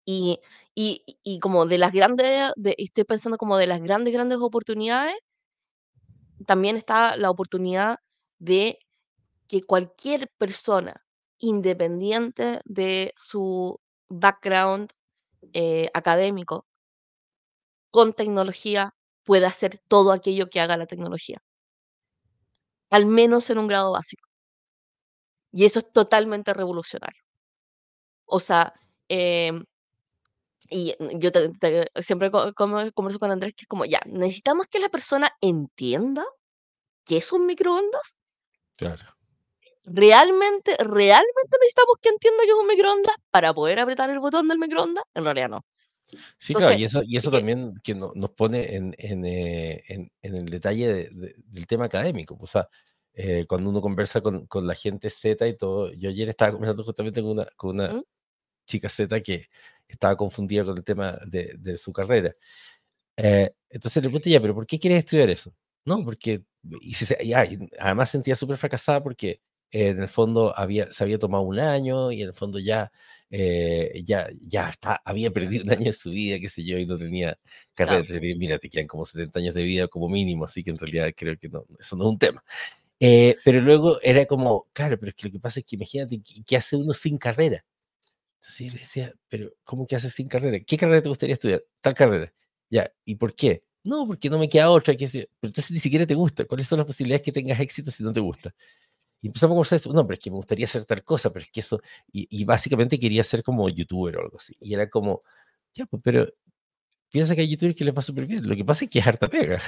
[0.05, 0.41] Y,
[0.81, 5.17] y, como de las grandes, de, estoy pensando como de las grandes, grandes oportunidades,
[6.47, 7.99] también está la oportunidad
[8.38, 8.79] de
[9.49, 11.05] que cualquier persona,
[11.38, 14.91] independiente de su background
[15.53, 16.67] eh, académico,
[17.91, 21.38] con tecnología pueda hacer todo aquello que haga la tecnología,
[22.91, 24.29] al menos en un grado básico.
[25.53, 27.23] Y eso es totalmente revolucionario.
[28.27, 28.73] O sea,
[29.09, 29.64] em,
[30.70, 31.31] y yo
[32.02, 36.24] siempre converso con Andrés que es como, ya, necesitamos que la persona entienda
[37.04, 38.18] qué es un microondas
[38.78, 39.04] Claro.
[39.85, 44.59] ¿Realmente, realmente necesitamos que entienda que es un microondas para poder apretar el botón del
[44.59, 45.04] microondas?
[45.14, 45.64] En realidad no.
[46.38, 50.46] Sí, claro, y eso, y eso también que nos pone en, eh, en, en, el
[50.46, 52.38] detalle del tema académico.
[52.40, 52.68] O sea,
[53.12, 56.85] eh, cuando uno conversa con, con, la gente Z y todo, yo ayer estaba conversando
[56.85, 58.04] justamente con una, con una ¿Mm?
[58.68, 59.48] Chica Z que
[59.88, 62.35] estaba confundida con el tema de, de su carrera.
[63.16, 65.52] Eh, entonces le pregunté ya, pero ¿por qué quieres estudiar eso?
[65.85, 66.42] No, porque
[66.81, 66.94] y,
[67.78, 72.22] además sentía súper fracasada porque en el fondo había, se había tomado un año y
[72.22, 72.90] en el fondo ya,
[73.31, 76.87] eh, ya, ya está, había perdido un año de su vida, qué sé yo, y
[76.87, 77.38] no tenía
[77.74, 78.00] carrera.
[78.00, 81.12] Entonces, mira, te quedan como 70 años de vida como mínimo, así que en realidad
[81.16, 82.42] creo que no, eso no es un tema.
[83.00, 86.20] Eh, pero luego era como, claro, pero es que lo que pasa es que imagínate,
[86.46, 87.64] ¿qué, hace uno sin carrera?
[88.40, 90.59] Entonces yo le decía, pero ¿cómo que haces sin carrera?
[90.66, 91.62] ¿Qué carrera te gustaría estudiar?
[91.81, 92.33] Tal carrera.
[92.70, 93.64] Ya, ¿y por qué?
[93.85, 94.94] No, porque no me queda otra.
[94.96, 96.44] Que pero entonces ni siquiera te gusta.
[96.44, 98.55] ¿Cuáles son las posibilidades que tengas éxito si no te gusta?
[99.20, 101.44] Y empezamos a conversar esto, no, pero es que me gustaría hacer tal cosa, pero
[101.44, 101.81] es que eso,
[102.12, 104.57] y, básicamente quería ser como youtuber o algo así.
[104.61, 105.22] Y era como,
[105.74, 106.29] ya, pues, pero
[107.11, 108.48] piensa que hay youtubers que les va súper bien.
[108.48, 109.61] Lo que pasa es que es harta pega.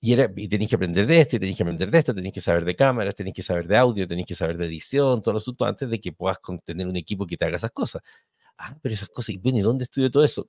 [0.00, 2.34] Y, era, y tenéis que aprender de esto, y tenéis que aprender de esto, tenéis
[2.34, 5.34] que saber de cámaras, tenéis que saber de audio, tenéis que saber de edición, todo
[5.34, 8.02] los asuntos antes de que puedas tener un equipo que te haga esas cosas.
[8.58, 10.46] Ah, pero esas cosas, y bueno, ¿y dónde estudio todo eso?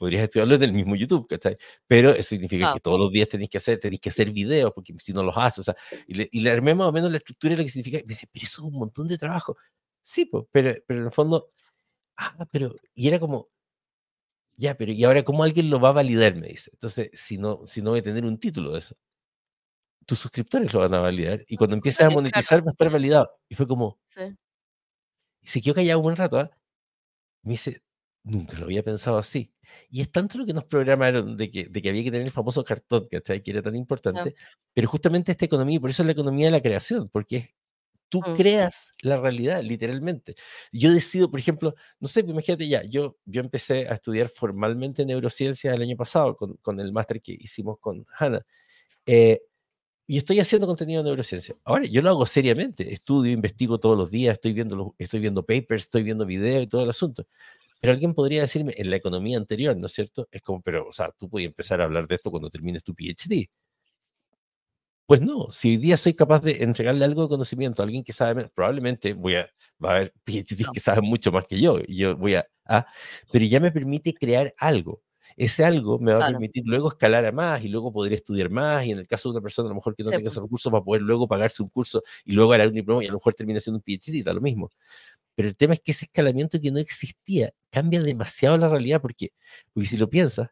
[0.00, 1.58] podrías estudiarlo desde el mismo YouTube, ¿cachai?
[1.86, 4.94] Pero eso significa que todos los días tenéis que hacer, tenéis que hacer videos, porque
[4.98, 5.76] si no los haces, o sea,
[6.06, 8.02] y le, y le armé más o menos la estructura de lo que significa, y
[8.04, 9.58] me dice, pero eso es un montón de trabajo.
[10.02, 11.50] Sí, pues, pero, pero en el fondo,
[12.16, 13.48] ah, pero, y era como,
[14.60, 16.36] ya, pero ¿y ahora cómo alguien lo va a validar?
[16.36, 16.70] Me dice.
[16.74, 18.94] Entonces, si no, si no voy a tener un título de eso,
[20.06, 23.30] tus suscriptores lo van a validar, y cuando empieces a monetizar va a estar validado.
[23.48, 24.36] Y fue como, sí.
[25.40, 26.50] y se quedó callado un buen rato, ¿ah?
[27.42, 27.82] Me dice,
[28.22, 29.52] nunca lo había pensado así.
[29.88, 32.32] Y es tanto lo que nos programaron de que, de que había que tener el
[32.32, 34.34] famoso cartón, que era tan importante,
[34.74, 37.54] pero justamente esta economía, por eso es la economía de la creación, porque
[38.10, 38.34] tú mm.
[38.36, 40.34] creas la realidad, literalmente.
[40.72, 45.72] Yo decido, por ejemplo, no sé, imagínate ya, yo, yo empecé a estudiar formalmente neurociencia
[45.72, 48.44] el año pasado con, con el máster que hicimos con Hannah.
[49.06, 49.40] Eh,
[50.06, 51.56] y estoy haciendo contenido de neurociencia.
[51.64, 55.84] Ahora, yo lo hago seriamente, estudio, investigo todos los días, estoy viendo, estoy viendo papers,
[55.84, 57.26] estoy viendo videos y todo el asunto.
[57.80, 60.28] Pero alguien podría decirme, en la economía anterior, ¿no es cierto?
[60.32, 62.94] Es como, pero, o sea, tú puedes empezar a hablar de esto cuando termines tu
[62.94, 63.48] PhD.
[65.10, 68.12] Pues no, si hoy día soy capaz de entregarle algo de conocimiento a alguien que
[68.12, 69.50] sabe, probablemente voy a,
[69.84, 72.86] va a haber PhDs que saben mucho más que yo, y yo voy a, ah,
[73.32, 75.02] pero ya me permite crear algo.
[75.36, 78.84] Ese algo me va a permitir luego escalar a más y luego poder estudiar más.
[78.86, 80.72] Y en el caso de una persona a lo mejor que no tenga esos recursos,
[80.72, 83.16] va a poder luego pagarse un curso y luego hará un diploma y a lo
[83.16, 84.70] mejor termina siendo un PhD, da lo mismo.
[85.34, 89.32] Pero el tema es que ese escalamiento que no existía cambia demasiado la realidad, porque,
[89.72, 90.50] porque si lo piensas,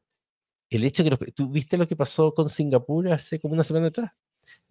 [0.70, 4.12] el hecho que tú viste lo que pasó con Singapur hace como una semana atrás.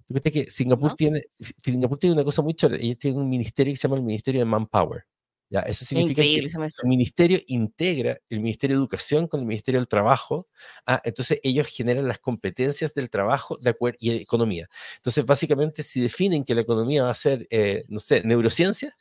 [0.07, 1.25] Tú que Singapur tiene
[1.63, 4.39] Singapur tiene una cosa muy chora, ellos tienen un ministerio que se llama el Ministerio
[4.39, 5.05] de Manpower.
[5.49, 5.61] ¿ya?
[5.61, 10.47] Eso significa que su ministerio integra el Ministerio de Educación con el Ministerio del Trabajo.
[10.85, 14.69] Ah, entonces ellos generan las competencias del trabajo de acuerdo, y economía.
[14.97, 18.95] Entonces, básicamente, si definen que la economía va a ser, eh, no sé, neurociencia,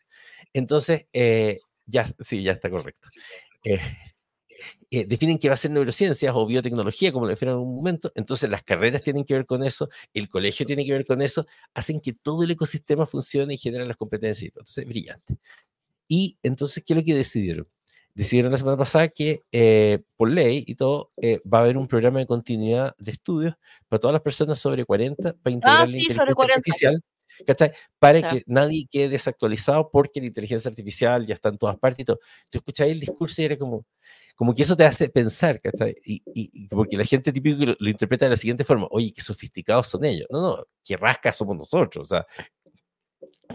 [0.53, 3.09] entonces, eh, ya, sí, ya está correcto.
[3.65, 3.81] Eh,
[4.91, 8.49] definen que va a ser neurociencias o biotecnología, como lo definen en algún momento, entonces
[8.51, 12.01] las carreras tienen que ver con eso, el colegio tiene que ver con eso, hacen
[12.01, 14.49] que todo el ecosistema funcione y generan las competencias.
[14.49, 15.39] Entonces, brillante.
[16.09, 17.69] Y entonces, ¿qué es lo que decidieron?
[18.15, 21.87] Decidieron la semana pasada que eh, por ley y todo eh, va a haber un
[21.87, 23.55] programa de continuidad de estudios
[23.89, 26.23] para todas las personas sobre 40 para integrar ah, la inteligencia
[26.55, 27.03] artificial.
[27.99, 32.05] Para que nadie quede desactualizado porque la inteligencia artificial ya está en todas partes y
[32.07, 32.21] todo.
[32.51, 33.85] Tú escucháis el discurso y era como,
[34.37, 35.97] como que eso te hace pensar, ¿cachai?
[36.05, 39.23] Y, y, porque la gente típico lo, lo, interpreta de la siguiente forma, oye, qué
[39.23, 40.27] sofisticados son ellos.
[40.31, 42.03] No, no, qué rascas somos nosotros.
[42.13, 42.27] O sea,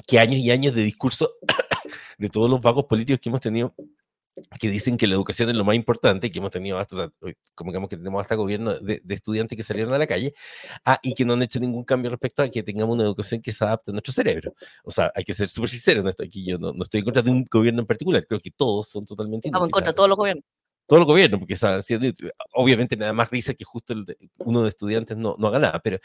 [0.07, 1.33] qué años y años de discurso
[2.17, 3.73] de todos los vagos políticos que hemos tenido
[4.59, 7.11] que dicen que la educación es lo más importante, que hemos tenido hasta,
[7.53, 10.33] como digamos que tenemos hasta gobierno de, estudiantes que salieron a la calle,
[10.85, 13.51] ah, y que no han hecho ningún cambio respecto a que tengamos una educación que
[13.51, 14.53] se adapte a nuestro cerebro.
[14.83, 17.05] O sea, hay que ser súper sincero en esto, aquí yo no, no, estoy en
[17.05, 19.95] contra de un gobierno en particular, creo que todos son totalmente Estamos en contra de
[19.95, 20.45] todos los gobiernos.
[20.91, 21.56] Todos los gobiernos, porque
[22.54, 23.93] obviamente me da más risa que justo
[24.39, 25.99] uno de estudiantes no, no haga nada, pero,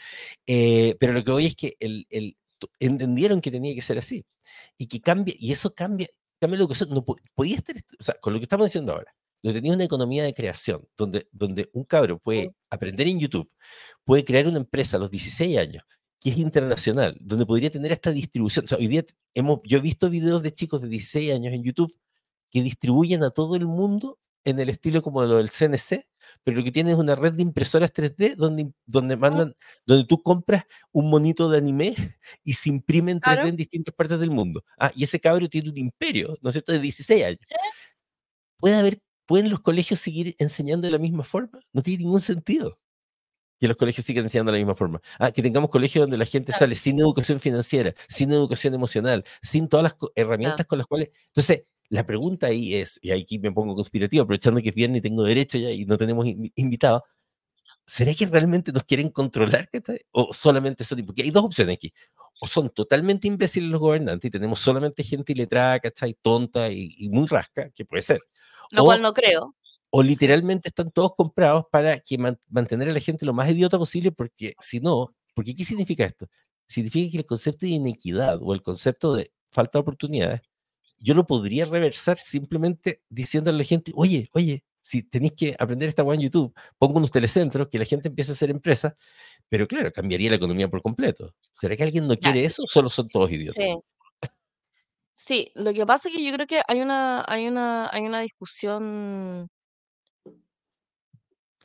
[0.45, 2.37] eh, pero lo que voy es que el, el,
[2.79, 4.25] entendieron que tenía que ser así
[4.77, 6.07] y que cambia, y eso cambia,
[6.39, 6.89] cambia la educación.
[6.91, 10.23] No podía estar, o sea, con lo que estamos diciendo ahora, donde tenía una economía
[10.23, 13.51] de creación, donde, donde un cabro puede aprender en YouTube,
[14.05, 15.83] puede crear una empresa a los 16 años,
[16.21, 18.63] que es internacional, donde podría tener esta distribución.
[18.63, 21.63] O sea, hoy día hemos, yo he visto videos de chicos de 16 años en
[21.63, 21.93] YouTube
[22.49, 26.07] que distribuyen a todo el mundo en el estilo como lo del CNC,
[26.43, 29.55] pero lo que tiene es una red de impresoras 3D donde, donde mandan,
[29.85, 31.95] donde tú compras un monito de anime
[32.45, 34.63] y se imprime en 3D en distintas partes del mundo.
[34.79, 37.39] Ah, y ese cabro tiene un imperio, ¿no es cierto?, de 16 años.
[38.57, 41.59] ¿Puede haber, ¿Pueden los colegios seguir enseñando de la misma forma?
[41.73, 42.79] No tiene ningún sentido
[43.59, 45.01] que los colegios sigan enseñando de la misma forma.
[45.19, 49.67] Ah, que tengamos colegios donde la gente sale sin educación financiera, sin educación emocional, sin
[49.67, 51.09] todas las herramientas con las cuales...
[51.27, 55.01] Entonces, la pregunta ahí es, y aquí me pongo conspirativo, aprovechando que es viernes y
[55.01, 57.03] tengo derecho ya y no tenemos invitados,
[57.85, 59.69] ¿será que realmente nos quieren controlar?
[60.11, 61.93] ¿O solamente son, porque hay dos opciones aquí,
[62.41, 66.13] o son totalmente imbéciles los gobernantes y tenemos solamente gente iletrada, ¿cachai?
[66.21, 68.21] Tonta y, muy rasca, que puede ser.
[68.71, 69.55] Lo cual no creo.
[69.89, 72.17] O literalmente están todos comprados para que
[72.49, 76.27] mantener a la gente lo más idiota posible, porque si no, porque ¿qué significa esto?
[76.67, 80.41] Significa que el concepto de inequidad o el concepto de falta de oportunidades
[80.99, 85.89] yo lo podría reversar simplemente diciéndole a la gente, oye, oye, si tenéis que aprender
[85.89, 88.93] esta web en YouTube, pongo unos telecentros, que la gente empiece a hacer empresas,
[89.49, 91.33] pero claro, cambiaría la economía por completo.
[91.51, 93.63] ¿Será que alguien no quiere eso o solo son todos idiotas?
[93.63, 94.29] Sí.
[95.13, 95.51] sí.
[95.55, 99.49] lo que pasa es que yo creo que hay una, hay una, hay una discusión.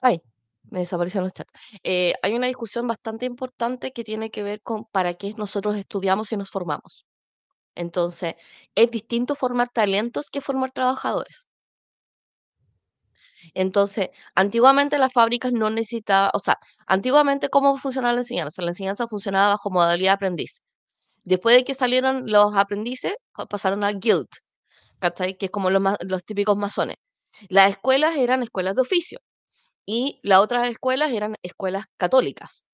[0.01, 0.21] Ay,
[0.64, 1.47] me desapareció los chat.
[1.85, 6.33] Eh, hay una discusión bastante importante que tiene que ver con para qué nosotros estudiamos
[6.33, 7.07] y nos formamos.
[7.75, 8.35] Entonces,
[8.75, 11.49] es distinto formar talentos que formar trabajadores.
[13.55, 18.63] Entonces, antiguamente las fábricas no necesitaban, o sea, antiguamente, ¿cómo funcionaba la enseñanza?
[18.63, 20.63] La enseñanza funcionaba bajo modalidad aprendiz.
[21.25, 23.15] Después de que salieron los aprendices,
[23.51, 24.29] pasaron a guild.
[25.01, 26.97] Que es como los, los típicos masones.
[27.49, 29.21] Las escuelas eran escuelas de oficio
[29.87, 32.65] y las otras escuelas eran escuelas católicas.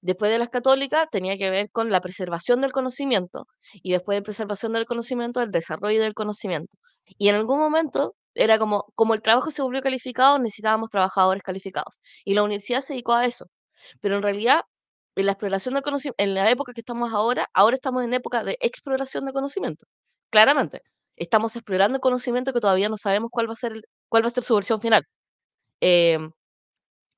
[0.00, 4.22] Después de las católicas tenía que ver con la preservación del conocimiento y después de
[4.22, 6.76] preservación del conocimiento, el desarrollo del conocimiento.
[7.18, 12.00] Y en algún momento era como, como el trabajo se volvió calificado, necesitábamos trabajadores calificados.
[12.24, 13.46] Y la universidad se dedicó a eso.
[14.00, 14.62] Pero en realidad,
[15.16, 18.44] en la exploración del conocimiento, en la época que estamos ahora, ahora estamos en época
[18.44, 19.86] de exploración de conocimiento.
[20.30, 20.82] Claramente,
[21.16, 23.74] estamos explorando el conocimiento que todavía no sabemos cuál va a ser,
[24.08, 25.04] cuál va a ser su versión final.
[25.80, 26.18] Eh,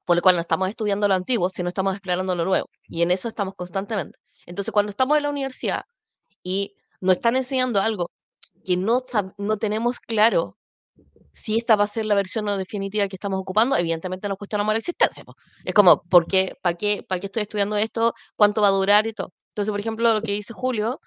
[0.06, 2.68] por lo cual no estamos estudiando lo antiguo, sino estamos explorando lo nuevo.
[2.88, 4.18] Y en eso estamos constantemente.
[4.46, 5.82] Entonces, cuando estamos en la universidad
[6.42, 8.10] y nos están enseñando algo
[8.64, 9.02] que no,
[9.38, 10.56] no tenemos claro
[11.32, 14.78] si esta va a ser la versión definitiva que estamos ocupando, evidentemente nos cuestionamos la
[14.78, 15.22] existencia.
[15.64, 18.14] Es como, ¿por qué, para qué, para qué estoy estudiando esto?
[18.36, 19.32] ¿Cuánto va a durar y todo?
[19.50, 21.00] Entonces, por ejemplo, lo que dice Julio,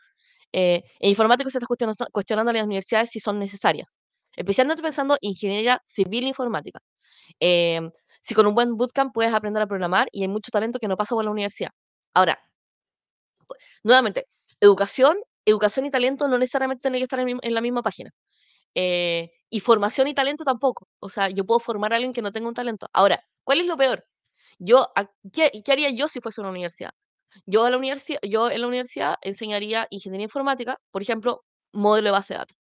[0.54, 3.98] eh, en informático se está cuestionando, cuestionando las universidades si son necesarias,
[4.36, 6.80] especialmente pensando en ingeniería civil informática.
[7.40, 7.82] Eh,
[8.20, 10.98] si con un buen bootcamp puedes aprender a programar y hay mucho talento que no
[10.98, 11.72] pasa por la universidad.
[12.14, 12.40] Ahora,
[13.84, 14.28] nuevamente,
[14.60, 18.12] educación, educación y talento no necesariamente tienen que estar en, la misma página.
[18.76, 20.88] Eh, y formación y talento tampoco.
[21.00, 22.88] O sea, yo puedo formar a alguien que no tenga un talento.
[22.94, 24.06] Ahora, ¿cuál es lo peor?
[24.60, 24.88] Yo,
[25.34, 26.92] ¿qué, qué haría yo si fuese una universidad?
[27.46, 32.12] Yo, a la universidad, yo en la universidad enseñaría ingeniería informática, por ejemplo, modelo de
[32.12, 32.58] base de datos.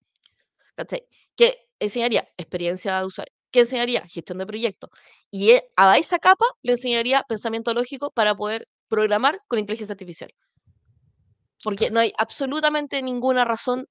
[0.79, 1.07] ¿cachai?
[1.37, 4.91] Que enseñaría experiencia de usuario, que enseñaría gestión de proyectos.
[5.31, 10.31] Y e- a esa capa le enseñaría pensamiento lógico para poder programar con inteligencia artificial.
[11.65, 13.87] Porque no hay absolutamente ninguna razón,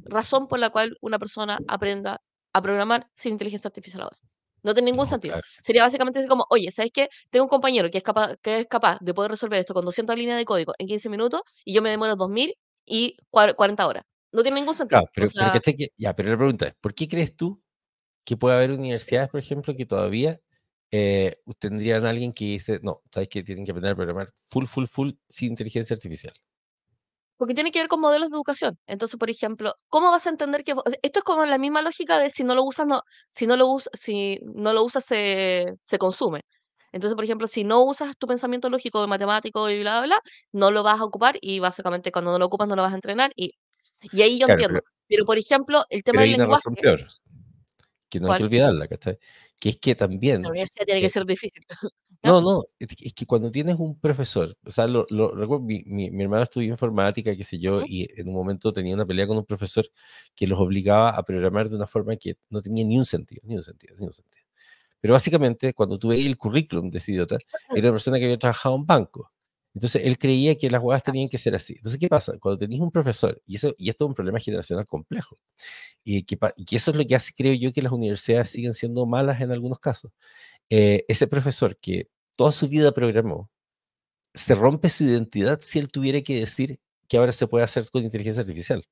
[0.00, 2.20] razón por la cual una persona aprenda
[2.52, 4.16] a programar sin inteligencia artificial ahora.
[4.64, 5.34] No tiene ningún No, sentido.
[5.34, 5.46] claro.
[5.62, 7.08] Sería básicamente así como, oye, ¿sabes qué?
[7.30, 10.16] Tengo un compañero que es capaz, que es capaz de poder resolver esto con 200
[10.16, 14.04] líneas de código en 15 minutos y yo me demoro 2000 y cua- 40 horas.
[14.32, 15.00] No tiene ningún sentido.
[15.00, 17.36] Claro, pero, o pero sea, ¿cachai que- ya, pero la pregunta es, ¿por qué crees
[17.36, 17.61] tú
[18.24, 20.40] que puede haber universidades, por ejemplo, que todavía
[20.90, 24.86] eh, tendrían alguien que dice, no, sabes que tienen que aprender a programar full, full,
[24.86, 26.34] full sin inteligencia artificial?
[27.36, 28.78] porque tiene que ver con modelos de educación.
[28.86, 32.30] Entonces, por ejemplo, ¿cómo vas a entender que esto es como la misma lógica de
[32.30, 35.98] si no lo usas, no, si no lo usas, si no lo usas se, se
[35.98, 36.42] consume.
[36.92, 40.20] Entonces, por ejemplo, si no usas tu pensamiento lógico de matemático y bla, bla, bla,
[40.52, 42.96] no lo vas a ocupar y básicamente cuando no lo ocupas no lo vas a
[42.96, 43.54] entrenar y,
[44.02, 44.80] y ahí yo Claro, entiendo.
[44.80, 47.08] pero, Pero, por ejemplo, el tema pero del hay una lenguaje, razón peor,
[48.12, 48.42] que no hay que ¿cuál?
[48.48, 49.18] olvidarla, ¿cachai?
[49.58, 51.64] Que es que La también universidad tiene que eh, ser difícil.
[52.24, 56.08] No, no, es que cuando tienes un profesor, o sea, lo, lo- recuerdo, mi, mi,
[56.12, 59.38] mi hermano estudió informática, qué sé yo, y en un momento tenía una pelea con
[59.38, 59.84] un profesor
[60.36, 63.56] que los obligaba a programar de una forma que no tenía ni un sentido, ni
[63.56, 64.44] un sentido, ni un sentido.
[65.00, 67.38] Pero básicamente, cuando tú veías el currículum de ese idiota,
[67.74, 69.32] era una persona que había trabajado en banco.
[69.74, 71.74] Entonces, él creía que las huevas tenían que ser así.
[71.76, 72.34] Entonces, ¿qué pasa?
[72.40, 75.38] Cuando tenés un profesor, y, eso, y esto es un problema generacional complejo,
[76.04, 78.74] y que, y que eso es lo que hace, creo yo, que las universidades siguen
[78.74, 80.12] siendo malas en algunos casos.
[80.70, 83.50] Eh, ese profesor que toda su vida programó,
[84.34, 88.02] se rompe su identidad si él tuviera que decir que ahora se puede hacer con
[88.04, 88.84] inteligencia artificial.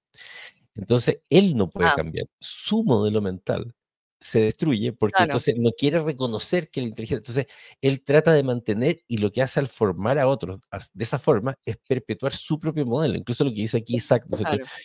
[0.76, 2.26] Entonces, él no puede Ah, cambiar.
[2.40, 3.74] Su modelo mental
[4.20, 7.46] se destruye porque claro, entonces no quiere reconocer que la inteligencia, entonces
[7.80, 10.58] él trata de mantener y lo que hace al formar a otros
[10.92, 13.16] de esa forma es perpetuar su propio modelo.
[13.16, 14.26] Incluso lo que dice aquí Isaac.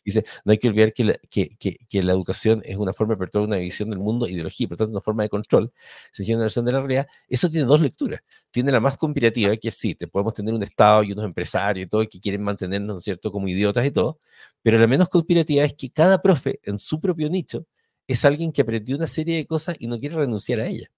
[0.05, 3.13] Dice, no hay que olvidar que la, que, que- que la educación es una forma
[3.15, 5.71] de perpetuar una visión del mundo, ideología, por tanto una forma de control,
[6.11, 7.07] se una versión de la realidad.
[7.27, 8.21] Eso tiene dos lecturas.
[8.51, 11.85] Tiene la más conspirativa, que es sí, te podemos tener un Estado y unos empresarios
[11.85, 14.19] y todo que quieren mantenernos, ¿no es cierto?, como idiotas y todo,
[14.61, 17.65] pero la menos conspirativa es que cada profe en su propio nicho
[18.07, 20.89] es alguien que aprendió una serie de cosas y no quiere renunciar a ellas.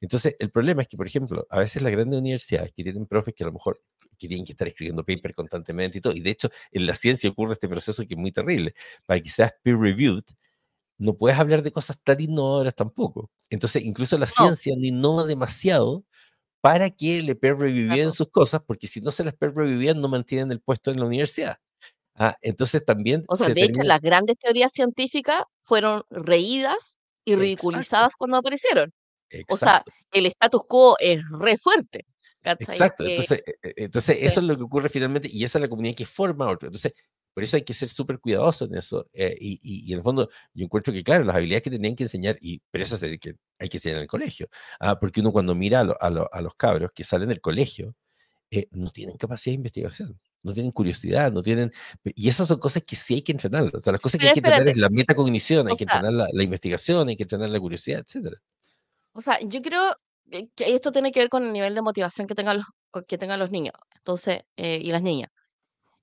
[0.00, 3.34] Entonces, el problema es que, por ejemplo, a veces las grandes universidades que tienen profes
[3.34, 3.80] que a lo mejor
[4.18, 7.30] que tienen que estar escribiendo paper constantemente y todo, y de hecho en la ciencia
[7.30, 8.74] ocurre este proceso que es muy terrible,
[9.06, 10.24] para que seas peer-reviewed,
[10.98, 13.30] no puedes hablar de cosas tan innovadoras tampoco.
[13.50, 16.04] Entonces, incluso la No, ciencia no innova demasiado
[16.62, 18.12] para que le peer-revieween claro.
[18.12, 21.58] sus cosas, porque si no se las peer-reviewían, no mantienen el puesto en la universidad.
[22.18, 27.32] Ah, entonces también O sea, se de hecho, las grandes teorías científicas fueron reídas y
[27.32, 28.92] Exacto, ridiculizadas cuando aparecieron.
[29.48, 29.92] O sea, exacto.
[30.12, 32.06] el status quo es re fuerte.
[32.42, 32.66] ¿cachai?
[32.74, 34.24] Exacto, entonces, entonces sí.
[34.26, 36.68] eso es lo que ocurre finalmente y esa es la comunidad que forma a otro.
[36.68, 36.92] Entonces,
[37.34, 39.06] por eso hay que ser súper cuidadosos en eso.
[39.12, 41.94] eh, y, y- y en el fondo, yo encuentro que, claro, las habilidades que tenían
[41.94, 44.48] que enseñar, y, pero eso es que hay que enseñar en el colegio.
[44.80, 47.40] Ah, porque uno cuando mira a, lo- a lo- a los cabros que salen del
[47.40, 47.94] colegio,
[48.50, 51.72] eh, no tienen capacidad de investigación, no tienen curiosidad, no tienen...
[52.04, 53.70] Y esas son cosas que sí hay que entrenar.
[53.74, 55.96] O sea, las cosas que hay que entrenar es la metacognición, hay o que sea,
[55.96, 58.36] entrenar la, la investigación, hay que entrenar la curiosidad, etcétera.
[59.12, 59.96] o sea, yo creo
[60.30, 62.66] que esto tiene que ver con el nivel de motivación que tengan los,
[63.06, 65.30] que tengan los niños entonces, eh, y las niñas.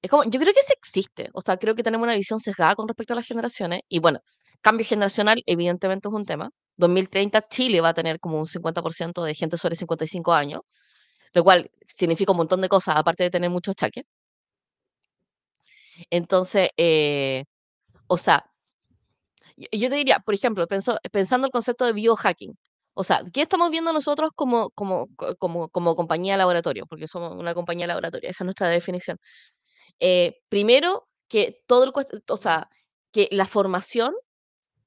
[0.02, 1.30] Es como, yo creo que eso existe.
[1.34, 3.82] O sea, creo que tenemos una visión sesgada con respecto a las generaciones.
[3.90, 4.20] Y bueno,
[4.62, 6.52] cambio generacional evidentemente es un tema.
[6.78, 10.62] 2030 Chile va a tener como un 50% de gente sobre 55 años,
[11.34, 14.04] lo cual significa un montón de cosas, aparte de tener muchos chaques.
[16.10, 17.46] Entonces, eh,
[18.08, 18.46] o sea,
[19.72, 22.58] yo te diría, por ejemplo, penso- pensando el concepto de biohacking.
[22.94, 26.86] O sea, ¿qué estamos viendo nosotros como, como, co- como, como compañía de laboratorio?
[26.88, 29.18] Porque somos una compañía de laboratorio, esa es nuestra definición.
[30.00, 31.94] Eh, primero, que todo el,
[32.30, 32.70] o sea,
[33.12, 34.14] que la formación,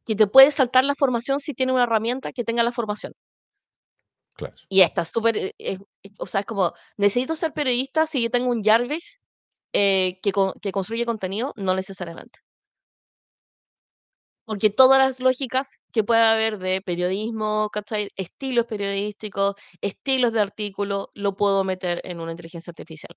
[0.06, 3.12] que te puede saltar la formación si tiene una herramienta que tenga la formación.
[4.34, 4.54] Claro.
[4.68, 5.78] Y esta es súper, eh,
[6.18, 9.20] o sea, es como, necesito ser periodista si yo tengo un Jarvis
[9.72, 12.40] eh, que, que construye contenido, no necesariamente.
[14.44, 18.08] Porque todas las lógicas que pueda haber de periodismo, ¿cachai?
[18.16, 23.14] Estilos periodísticos, estilos de artículo, lo puedo meter en una inteligencia artificial.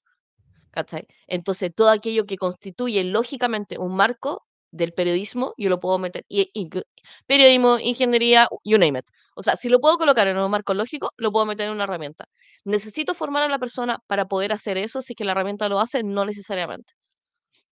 [1.27, 6.51] Entonces, todo aquello que constituye lógicamente un marco del periodismo, yo lo puedo meter, y,
[6.53, 6.85] inclu-
[7.27, 9.05] periodismo, ingeniería, you name it.
[9.35, 11.83] O sea, si lo puedo colocar en un marco lógico, lo puedo meter en una
[11.85, 12.25] herramienta.
[12.65, 15.01] ¿Necesito formar a la persona para poder hacer eso?
[15.01, 16.93] Si es que la herramienta lo hace, no necesariamente.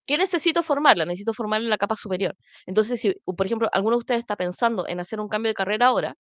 [0.06, 1.06] ¿Qué necesito formarla?
[1.06, 2.36] Necesito formarla en la capa superior.
[2.66, 5.88] Entonces, si, por ejemplo, alguno de ustedes está pensando en hacer un cambio de carrera
[5.88, 6.16] ahora,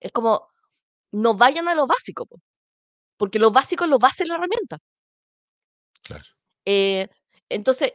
[0.00, 0.48] es como,
[1.12, 2.40] no vayan a lo básico, po,
[3.18, 4.78] porque lo básico lo va a hacer la herramienta.
[6.02, 6.24] Claro.
[6.64, 7.08] Eh,
[7.48, 7.92] entonces,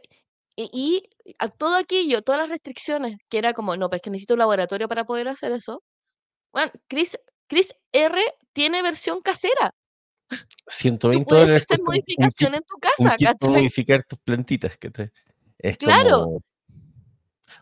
[0.56, 0.70] y,
[1.24, 4.40] y a todo aquello, todas las restricciones, que era como, no, pues que necesito un
[4.40, 5.82] laboratorio para poder hacer eso.
[6.52, 8.18] Bueno, Chris, Chris R
[8.52, 9.74] tiene versión casera.
[10.68, 13.34] 120 Tú puedes dólares hacer modificación en tu casa, ¿cachai?
[13.52, 14.76] modificar tus plantitas.
[14.78, 15.10] ¿cachai?
[15.58, 16.24] Es Claro.
[16.24, 16.42] como...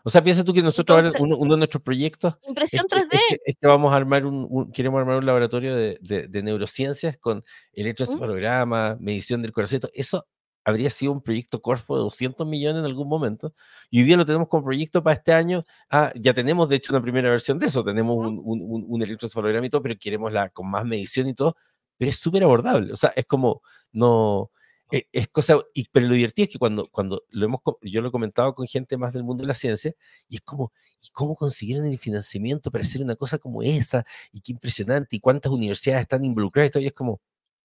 [0.03, 2.85] O sea, piensa tú que nosotros ahora, Entonces- uno, uno de nuestros proyectos es Impresión
[2.89, 3.19] que, es 3D.
[3.29, 6.43] que- es que vamos a armar un, un- queremos armar un laboratorio de, de- de
[6.43, 7.43] neurociencias con
[7.73, 9.81] electroencefalograma, medición del corazón.
[9.93, 10.25] Eso
[10.65, 13.53] habría sido un proyecto Corfo de 200 millones en algún momento.
[13.89, 15.63] Y hoy día lo tenemos como proyecto para este año.
[15.89, 17.83] Ah, ya tenemos, de hecho, una primera versión de eso.
[17.83, 21.33] Tenemos un, un, un- un electroencefalograma y todo, pero queremos la con más medición y
[21.35, 21.55] todo.
[21.97, 22.91] Pero es súper abordable.
[22.93, 23.61] O sea, es como,
[23.93, 24.51] no,
[24.91, 28.09] e- es cosa, y, pero lo divertido es que cuando, cuando lo hemos, yo lo
[28.09, 29.93] he comentado con gente más del mundo de la ciencia,
[30.29, 34.05] y es como, ¿y cómo consiguieron el financiamiento para hacer una cosa como esa?
[34.31, 37.17] Y qué impresionante, y cuántas universidades están involucradas y todo, y es como, "Mm,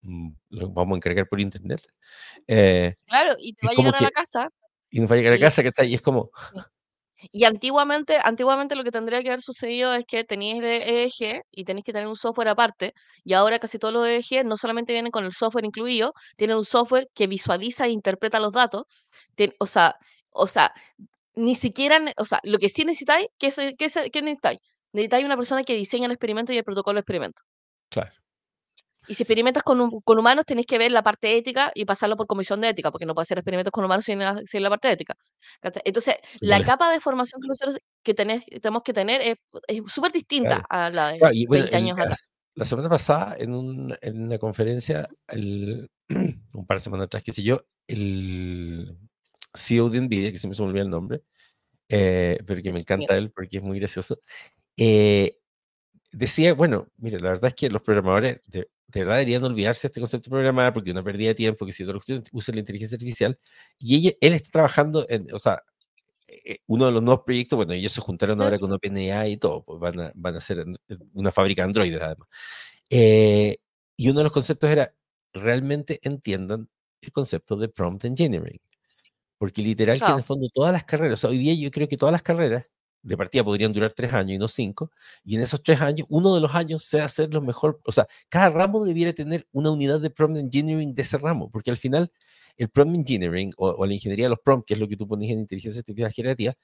[0.03, 1.81] lo vamos a encargar por internet.
[2.47, 4.49] Eh, Claro, y te va a llegar a la que- casa.
[4.91, 5.89] y nos va a llegar a casa, ¿cachai?
[5.89, 6.31] Y es como,
[7.33, 11.85] Y antiguamente, antiguamente lo que tendría que haber sucedido es que tenías EEG y tenéis
[11.85, 12.95] que tener un software aparte.
[13.25, 16.65] Y ahora casi todos los EEG no solamente vienen con el software incluido, tienen un
[16.65, 18.85] software que visualiza e interpreta los datos.
[19.37, 19.97] Tien- o sea,
[20.31, 20.73] o sea,
[21.35, 24.59] ni siquiera, o sea, lo que sí necesitáis, ¿qué, es- qué, qué necesitáis?
[24.93, 27.43] Necesitáis una persona que diseña el experimento y el protocolo del experimento.
[27.91, 28.13] claro,
[29.11, 32.17] Y si experimentas con, hum- con humanos, tenéis que ver la parte ética y pasarlo
[32.17, 34.71] por comisión de ética, porque no puedes hacer experimentos con humanos sin la, sin la
[34.71, 35.17] parte ética.
[35.85, 39.37] Entonces, Qué la capa de formación que nosotros que tenés- tenemos que tener es,
[39.93, 40.67] súper distinta Claro.
[40.71, 42.31] a la de Claro, y bueno, 20 el- años atrás.
[42.55, 45.91] la, semana pasada, en, un- en una conferencia, el-
[46.55, 48.97] un par de semanas atrás, qué sé yo, el
[49.55, 51.23] CEO de NVIDIA, que se me olvidó el nombre,
[51.89, 54.21] eh, pero que me encanta él porque es muy gracioso,
[54.77, 55.40] eh,
[56.13, 59.89] decía, bueno, mire, la verdad es que los programadores de, de verdad deberían olvidarse de
[59.89, 62.55] este concepto de programar porque una pérdida de tiempo, que si toda la cuestión usa
[62.55, 63.39] la inteligencia artificial,
[63.79, 65.63] y ella, él está trabajando en, o sea,
[66.29, 69.65] eh, uno de los nuevos proyectos, bueno, ellos se juntaron ahora con OpenAI y todo,
[69.65, 70.65] pues van a, van a hacer
[71.15, 72.29] una fábrica de androides además.
[72.91, 73.57] Eh,
[73.97, 74.95] y uno de los conceptos era,
[75.35, 76.69] realmente entiendan
[77.03, 78.61] el concepto de prompt engineering.
[79.39, 80.19] Porque literal que en Claro.
[80.19, 82.71] el fondo todas las carreras, o sea, hoy día yo creo que todas las carreras
[83.03, 84.91] de partida podrían durar tres años y no cinco,
[85.25, 88.07] y en esos tres años, uno de los años sea hacer lo mejor, o sea,
[88.29, 92.13] cada ramo debiera tener una unidad de prompt engineering de ese ramo, porque al final
[92.57, 95.07] el prompt engineering o, o la ingeniería de los prompts, que es lo que tú
[95.09, 96.55] pones en inteligencia artificial generativa,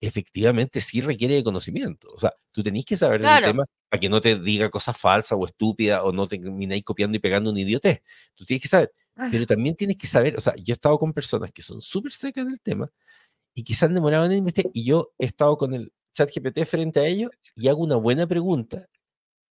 [0.00, 2.08] efectivamente sí requiere de conocimiento.
[2.12, 3.46] O sea, tú tenés que saber del Claro.
[3.46, 7.16] tema para que no te diga cosas falsas o estúpidas o no te termináis copiando
[7.16, 8.00] y pegando un idiotez.
[8.34, 8.92] Tú tienes que saber,
[9.30, 12.12] pero también tienes que saber, o sea, yo he estado con personas que son súper
[12.12, 12.90] secas del tema
[13.54, 17.00] y se han demorado en investigar y yo he estado con el chat GPT frente
[17.00, 18.86] a ellos y hago una buena pregunta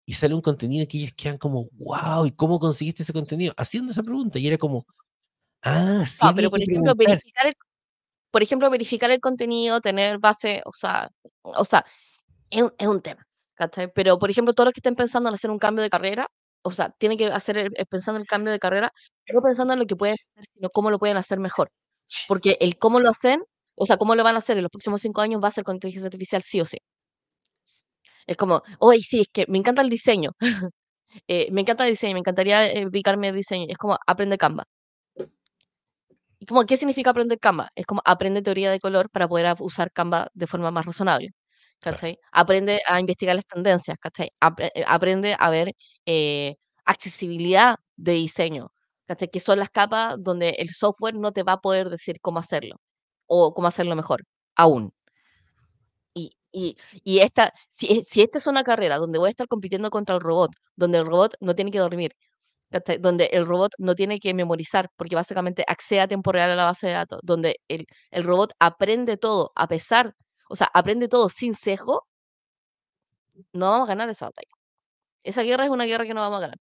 [0.05, 3.53] y sale un contenido que ellos quedan como, wow, ¿y cómo conseguiste ese contenido?
[3.57, 4.85] Haciendo esa pregunta y era como,
[5.63, 7.53] ah, sí, No, pero por ejemplo, verificar el,
[8.31, 11.09] por ejemplo, verificar el contenido, tener base, o sea,
[11.43, 11.85] o sea,
[12.51, 13.25] es un, es un tema,
[13.55, 13.91] ¿cachai?
[13.93, 16.27] Pero, por ejemplo, todos los que estén pensando en hacer un cambio de carrera,
[16.63, 18.91] o sea, tienen que hacer el- pensando en el cambio de carrera,
[19.33, 21.69] no pensando en lo que pueden hacer, sino cómo lo pueden hacer mejor.
[22.27, 23.43] Porque el cómo lo hacen,
[23.76, 25.63] o sea, cómo lo van a hacer en los próximos cinco años va a ser
[25.63, 26.78] con inteligencia artificial sí o sí.
[28.28, 30.32] Es como, oye, sí, es que me encanta el diseño.
[31.28, 33.67] eh, me encanta el diseño, me encantaría eh, dedicarme al diseño.
[33.69, 34.65] Es como, aprende Canva.
[36.39, 37.69] ¿Y como, qué significa aprender Canva?
[37.76, 41.30] Es como, aprende teoría de color para poder usar Canva de forma más razonable.
[41.80, 41.97] Claro.
[41.97, 42.19] ¿Cachai?
[42.32, 44.30] Aprende a investigar las tendencias, ¿cachai?
[44.41, 45.71] Apre- eh, aprende a ver
[46.05, 46.55] eh,
[46.86, 48.71] accesibilidad de diseño,
[49.05, 49.30] ¿cachai?
[49.30, 52.78] Que son las capas donde el software no te va a poder decir cómo hacerlo
[53.36, 54.23] o cómo hacerlo mejor,
[54.55, 54.93] aún.
[56.13, 59.89] Y, y, y esta, si, si esta es una carrera donde voy a estar compitiendo
[59.89, 62.15] contra el robot, donde el robot no tiene que dormir,
[62.99, 66.65] donde el robot no tiene que memorizar, porque básicamente accede a tiempo real a la
[66.65, 70.15] base de datos, donde el, el robot aprende todo a pesar,
[70.49, 72.07] o sea, aprende todo sin sesgo,
[73.53, 74.49] no vamos a ganar esa batalla.
[75.23, 76.57] Esa guerra es una guerra que no vamos a ganar.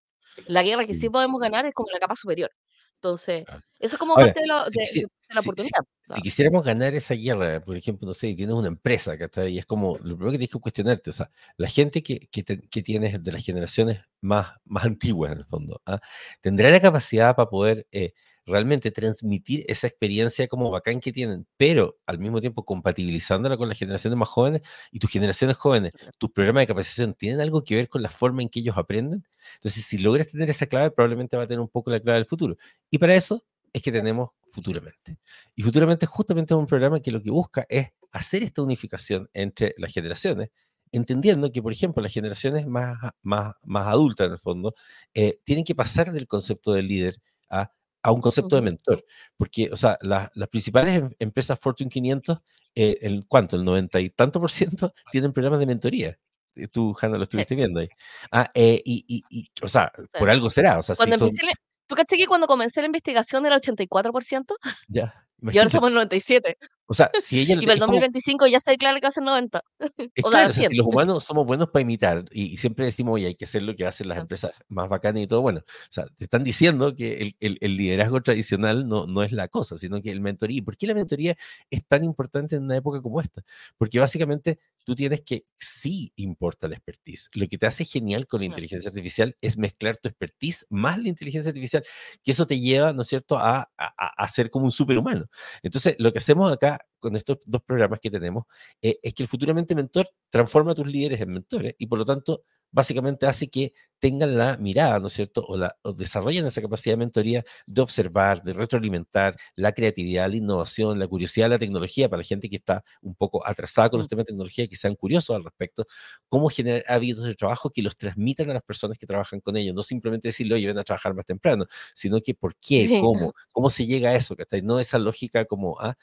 [0.47, 1.11] La guerra que Sí.
[1.11, 2.51] podemos ganar es como la capa superior.
[2.97, 3.47] Entonces,
[3.81, 5.80] eso es como Ahora, parte de de la si- si- oportunidad.
[6.09, 9.16] o si sea, quisiéramos ganar esa guerra, por ejemplo, no sé, y tienes una empresa,
[9.18, 9.53] ¿cachai?
[9.55, 12.43] Y es como, lo primero que tienes que cuestionarte, o sea, la gente que, que,
[12.43, 16.01] te- que tienes de las generaciones más, más antiguas, en el fondo, ¿ah?
[16.41, 18.12] ¿tendrá la capacidad para poder eh,
[18.45, 23.78] realmente transmitir esa experiencia como bacán que tienen, pero al mismo tiempo compatibilizándola con las
[23.78, 24.62] generaciones más jóvenes?
[24.91, 28.43] Y tus generaciones jóvenes, tus programas de capacitación, ¿tienen algo que ver con la forma
[28.43, 29.24] en que ellos aprenden?
[29.55, 32.26] Entonces, si logras tener esa clave, probablemente va a tener un poco la clave del
[32.26, 32.57] futuro.
[32.91, 35.16] Y para eso es que tenemos Futuramente.
[35.57, 39.75] Y Futuramente justamente es un programa que lo que busca es hacer esta unificación entre
[39.79, 40.51] las generaciones,
[40.93, 44.75] entendiendo que, por ejemplo, las generaciones más, más, más adultas, en el fondo,
[45.14, 47.16] eh, tienen que pasar del concepto del líder
[47.49, 47.70] a,
[48.03, 49.03] a un concepto de mentor.
[49.39, 52.41] Porque, o sea, la- las principales em- empresas Fortune 500
[52.75, 56.18] eh, el cuánto, el noventa y tanto por ciento tienen programas de mentoría.
[56.57, 57.89] Eh, Tú, Hanna, lo Sí, estuviste viendo ahí.
[58.31, 60.05] Ah, eh, y, y- y, o sea, sí.
[60.18, 60.79] por algo será.
[60.79, 61.47] O sea, si Cuando son, empecé,
[61.87, 64.55] ¿tú caché que cuando comencé la investigación era 84%?
[64.89, 65.68] ya, Y ahora imagínate.
[65.68, 66.57] estamos en 97.
[66.86, 69.09] O sea, si ella Y para el es como 2025 ya está claro que va
[69.09, 69.62] a ser 90.
[70.14, 70.76] Es O claro, o sea, si 100.
[70.76, 73.74] los humanos somos buenos para imitar y, y siempre decimos, oye, hay que hacer lo
[73.74, 77.14] que hacen las empresas más bacanas y todo, bueno, o sea, te están diciendo que
[77.22, 80.59] el, el- el liderazgo tradicional no, no es la cosa, sino que el mentoría.
[80.59, 81.36] ¿Y por qué la mentoría
[81.70, 83.43] es tan importante en una época como esta?
[83.78, 87.28] Porque básicamente tú tienes que, sí importa la expertise.
[87.34, 91.09] Lo que te hace genial con la inteligencia artificial es mezclar tu expertise más la
[91.09, 91.84] inteligencia artificial,
[92.24, 95.26] que eso te lleva, ¿no es cierto?, a, a- a ser como un superhumano.
[95.62, 98.45] Entonces, lo que hacemos acá con estos dos programas que tenemos
[98.80, 102.05] eh, es que el futuramente mentor transforma a tus líderes en mentores y por lo
[102.05, 105.45] tanto básicamente hace que tengan la mirada, ¿no es cierto?
[105.47, 110.37] O, la, o desarrollen esa capacidad de mentoría de observar, de retroalimentar la creatividad, la
[110.37, 114.09] innovación, la curiosidad la tecnología para la gente que está un poco atrasada con los
[114.09, 115.87] temas de tecnología, que sean curiosos al respecto,
[116.29, 119.75] cómo generar hábitos de trabajo que los transmitan a las personas que trabajan con ellos,
[119.75, 123.70] no simplemente decirle, oye, ven a trabajar más temprano, sino que por qué, cómo, cómo
[123.70, 124.62] se llega a eso, ¿cachai?
[124.62, 125.95] No esa lógica como, ah,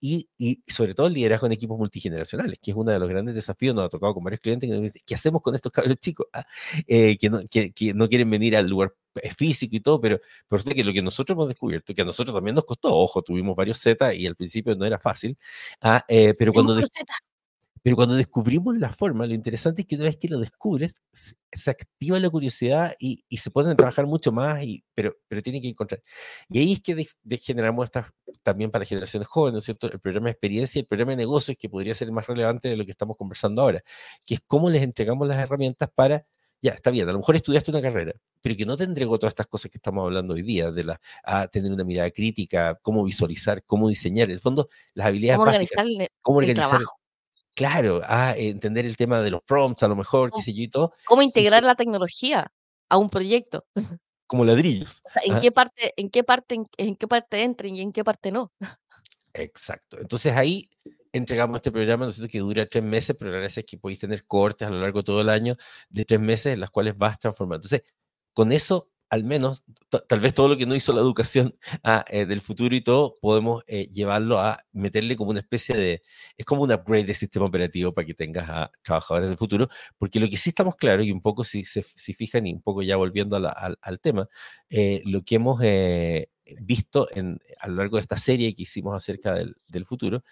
[0.00, 3.34] y, y sobre todo el liderazgo en equipos multigeneracionales, que es uno de los grandes
[3.34, 5.96] desafíos, nos ha tocado con varios clientes que nos dicen, ¿qué hacemos con estos cabros
[5.98, 6.26] chicos?
[6.32, 6.46] Ah,
[6.86, 10.20] eh, que, no, que, que no quieren venir al lugar eh, físico y todo, pero
[10.48, 13.22] por eso que lo que nosotros hemos descubierto, que a nosotros también nos costó, ojo,
[13.22, 15.36] tuvimos varios Z y al principio no era fácil,
[15.82, 16.78] ah, eh, pero cuando...
[17.82, 21.34] Pero cuando descubrimos la forma, lo interesante es que una vez que lo descubres, se,
[21.52, 25.62] se activa la curiosidad y, y se pueden trabajar mucho más, y, pero, pero tienen
[25.62, 26.02] que encontrar.
[26.48, 28.06] Y ahí es que de- de- generamos estas
[28.42, 29.90] también para generaciones jóvenes, ¿no es cierto?
[29.90, 32.76] El programa de experiencia y el programa de negocios, que podría ser más relevante de
[32.76, 33.82] lo que estamos conversando ahora,
[34.24, 36.24] que es cómo les entregamos las herramientas para,
[36.62, 39.32] ya, está bien, a lo mejor estudiaste una carrera, pero que no te entregó todas
[39.32, 43.04] estas cosas que estamos hablando hoy día, de la, a tener una mirada crítica, cómo
[43.04, 46.68] visualizar, cómo diseñar, en el fondo, las habilidades ¿Cómo básicas, organizar el, cómo el organizar
[46.70, 46.98] trabajo?
[47.58, 50.62] Claro, a entender el tema de los prompts, a lo mejor, qué ¿Cómo, sé yo
[50.62, 52.52] y todo, cómo integrar la tecnología
[52.88, 53.66] a un proyecto?
[54.28, 55.02] como ladrillos.
[55.04, 57.80] O sea, ¿en Ajá, qué parte, en qué parte, en, en qué parte entren y
[57.80, 58.52] en qué parte no?
[59.34, 59.98] Exacto.
[59.98, 60.70] Entonces ahí
[61.12, 64.24] entregamos este programa, nosotros que dura tres meses, pero la gracia es que podéis tener
[64.24, 65.56] cortes a lo largo de todo el año
[65.88, 67.66] de tres meses en las cuales vas transformando.
[67.66, 67.82] Entonces,
[68.32, 71.52] con eso, al menos, ta- tal vez todo lo que no hizo la educación
[72.10, 76.02] eh, del futuro y todo, podemos eh, llevarlo a meterle como una especie de,
[76.36, 80.20] es como un upgrade de sistema operativo para que tengas a trabajadores del futuro, porque
[80.20, 82.82] lo que sí estamos claros, y un poco si se si fijan, y un poco
[82.82, 84.28] ya volviendo al, al tema,
[84.70, 85.60] eh, lo que hemos
[86.60, 90.24] visto en, a lo largo de esta serie que hicimos acerca del, del futuro,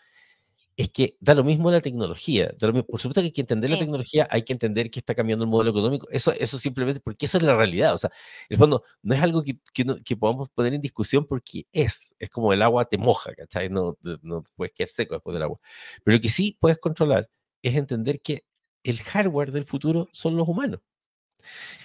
[0.79, 2.53] es que da lo mismo la tecnología.
[2.61, 5.15] mismo- Por supuesto que hay que entender la Sí, tecnología, hay que entender que está
[5.15, 6.07] cambiando el modelo económico.
[6.11, 7.95] Eso, eso simplemente, porque eso es la realidad.
[7.95, 8.11] O sea,
[8.49, 11.67] en el fondo, no es algo que, que, no- que podamos poner en discusión porque
[11.73, 12.15] es.
[12.19, 13.71] Es como el agua te moja, ¿cachai?
[13.71, 15.59] No, no puedes quedar seco después del agua.
[16.05, 17.31] Pero lo que sí puedes controlar
[17.63, 18.45] es entender que
[18.83, 20.81] el hardware del futuro son los humanos.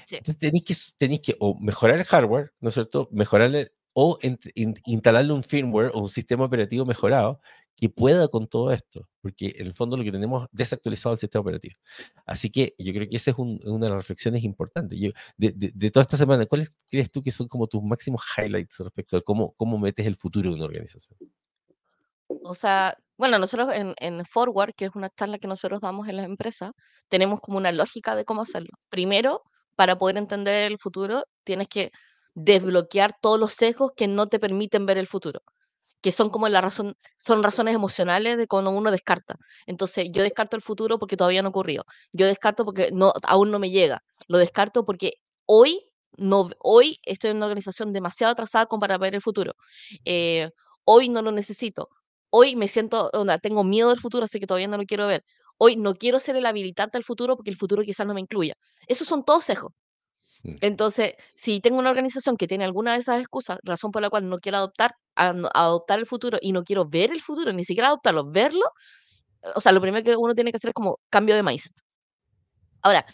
[0.05, 0.15] sí.
[0.17, 3.07] Entonces tenéis que, tenéis que o mejorar el hardware, ¿no es cierto?
[3.11, 7.41] Mejorarle o ent- in- instalarle un firmware o un sistema operativo mejorado
[7.81, 11.21] que pueda con todo esto, porque en el fondo lo que tenemos desactualizado es el
[11.21, 11.75] sistema operativo.
[12.27, 14.99] Así que yo creo que esa es un- una de las reflexiones importantes.
[14.99, 18.21] Yo, de, de- de toda esta semana, ¿cuáles crees tú que son como tus máximos
[18.37, 21.17] highlights respecto a cómo, cómo metes el futuro de una organización?
[22.43, 26.17] O sea, bueno, nosotros en, en Forward, que es una charla que nosotros damos en
[26.17, 26.71] las empresas,
[27.09, 28.69] tenemos como una lógica de cómo hacerlo.
[28.89, 29.41] Primero,
[29.75, 31.91] para poder entender el futuro, tienes que
[32.35, 35.41] desbloquear todos los sesgos que no te permiten ver el futuro,
[36.01, 39.35] que son como la razón, son razones emocionales de cuando uno descarta.
[39.65, 41.85] Entonces, yo descarto el futuro porque todavía no ocurrió.
[42.11, 44.03] Yo descarto porque no, aún no me llega.
[44.27, 45.13] Lo descarto porque
[45.45, 45.85] hoy
[46.17, 49.53] no, hoy estoy en una organización demasiado atrasada como para ver el futuro.
[50.05, 50.49] Eh,
[50.85, 51.89] hoy no lo necesito.
[52.29, 55.23] Hoy me siento, onda, tengo miedo del futuro, así que todavía no lo quiero ver.
[55.57, 58.55] Hoy no quiero ser el habilitante del futuro porque el futuro quizás no me incluya.
[58.87, 59.73] Esos son todos sesgos.
[60.61, 64.29] Entonces, si tengo una organización que tiene alguna de esas excusas, razón por la cual
[64.29, 67.87] no quiero adoptar, a- adoptar el futuro y no quiero ver el futuro, ni siquiera
[67.89, 68.65] adoptarlo, verlo,
[69.55, 71.73] o sea, lo primero que uno tiene que hacer es como cambio de mindset.
[72.81, 73.05] Ahora,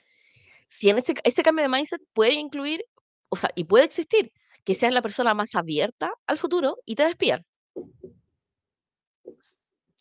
[0.70, 2.84] si en ese, ese cambio de mindset puede incluir,
[3.30, 4.32] o sea, y puede existir,
[4.66, 7.06] que seas la persona más abierta al futuro y te.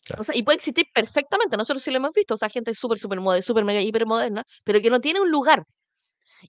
[0.05, 0.21] Claro.
[0.21, 2.97] O sea, y puede existir perfectamente, nosotros sí lo hemos visto, o sea, gente súper,
[2.97, 5.63] súper moderna, súper mega, hiper moderna, pero que no tiene un lugar.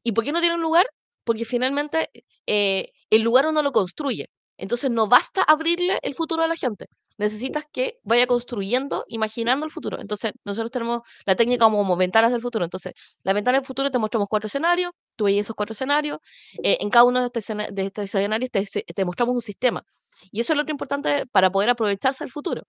[0.03, 0.87] ¿Y por qué no tiene un lugar?
[1.25, 2.11] Porque finalmente
[2.47, 4.29] eh, el lugar uno lo construye.
[4.59, 6.87] Entonces no basta abrirle el futuro a la gente.
[7.17, 10.01] Necesitas que vaya construyendo, imaginando el futuro.
[10.01, 12.65] Entonces nosotros tenemos la técnica como, ventanas del futuro.
[12.65, 16.19] Entonces, la ventana del futuro te mostramos cuatro escenarios, tú veis esos cuatro escenarios.
[16.63, 19.85] eh, en cada uno de estos, escenarios te, te mostramos un sistema.
[20.33, 22.63] Y eso es lo que es importante para poder aprovecharse del futuro.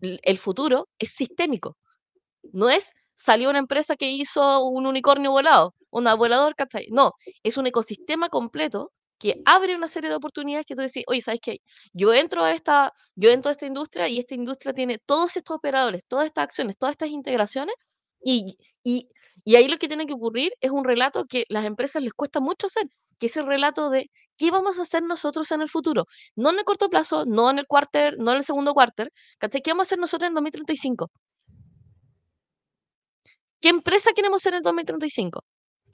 [0.00, 1.76] El futuro es sistémico.
[2.52, 6.86] No es salió una empresa que hizo un unicornio volado, una volador, ¿cachai?
[6.90, 7.12] No,
[7.42, 11.40] es un ecosistema completo que abre una serie de oportunidades que tú decís, oye, ¿sabes
[11.42, 11.58] qué?
[11.92, 15.56] Yo entro a esta, yo entro a esta industria y esta industria tiene todos estos
[15.56, 17.74] operadores, todas estas acciones, todas estas integraciones
[18.22, 19.08] y, y,
[19.44, 22.40] y ahí lo que tiene que ocurrir es un relato que las empresas les cuesta
[22.40, 22.84] mucho hacer,
[23.18, 26.06] que es el relato de qué vamos a hacer nosotros en el futuro,
[26.36, 29.60] no en el corto plazo, no en el cuarter, no en el segundo cuarter, ¿cachai?
[29.62, 31.10] ¿Qué vamos a hacer nosotros en 2035?
[33.60, 35.44] ¿Qué empresa queremos ser en 2035?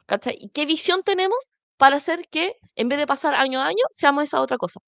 [0.06, 0.36] ¿Cachai?
[0.40, 4.24] ¿Y qué visión tenemos para hacer que, en vez de pasar año a año, seamos
[4.24, 4.80] esa otra cosa?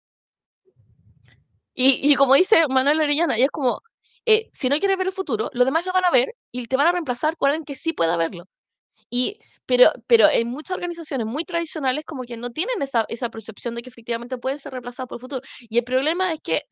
[1.74, 3.80] Y, y como dice Manuel Orellana, y es como,
[4.26, 6.76] eh, si no quieres ver el futuro, los demás lo van a ver y te
[6.76, 8.44] van a reemplazar por alguien que sí pueda verlo.
[9.10, 13.74] Y, pero, pero en muchas organizaciones muy tradicionales como que no tienen esa, esa percepción
[13.74, 15.42] de que efectivamente pueden ser reemplazados por el futuro.
[15.60, 16.62] Y el problema es que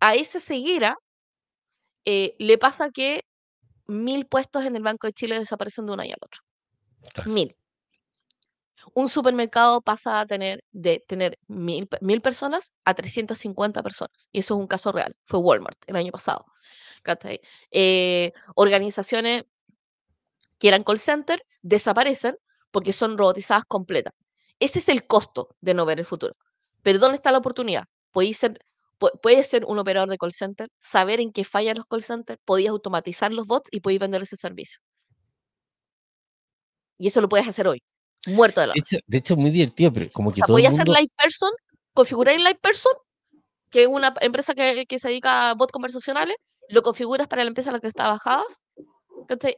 [0.00, 0.96] a esa ceguera
[2.04, 3.24] eh, le pasa que
[3.86, 7.30] mil puestos en el Banco de Chile desaparecen de un año al otro.
[7.30, 7.56] Mil.
[8.94, 14.28] Un supermercado pasa a tener de tener mil, mil personas a 350 personas.
[14.32, 15.14] Y eso es un caso real.
[15.24, 16.46] Fue Walmart el año pasado.
[17.70, 19.44] Eh, organizaciones
[20.58, 22.36] que eran call center desaparecen
[22.70, 24.14] porque son robotizadas completas.
[24.60, 26.36] Ese es el costo de no ver el futuro.
[26.82, 27.84] Pero ¿dónde está la oportunidad?
[28.12, 28.64] Podéis ser,
[29.22, 32.70] puedes ser un operador de call center, saber en qué fallan los call centers, podías
[32.70, 34.80] automatizar los bots y podéis vender ese servicio.
[36.98, 37.82] Y eso lo puedes hacer hoy,
[38.26, 40.46] muerto de la De hecho, de hecho, es muy divertido, pero como O que sea,
[40.46, 41.00] todo el podía hacer mundo...
[41.00, 41.50] Live Person,
[41.94, 42.92] configurar en Live Person,
[43.70, 46.36] que es una empresa que, que se dedica a bots conversacionales,
[46.68, 48.62] lo configuras para la empresa a la que trabajabas,
[49.26, 49.56] ¿cachai?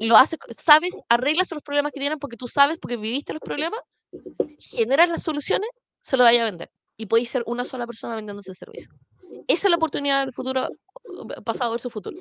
[0.00, 3.80] lo haces, sabes, arreglas los problemas que tienen porque tú sabes, porque viviste los problemas,
[4.58, 5.68] generas las soluciones,
[6.00, 6.70] se lo vaya a vender.
[6.96, 8.92] Y podéis ser una sola persona vendiendo ese servicio.
[9.48, 10.68] Esa es la oportunidad del futuro,
[11.44, 12.16] pasado versus futuro.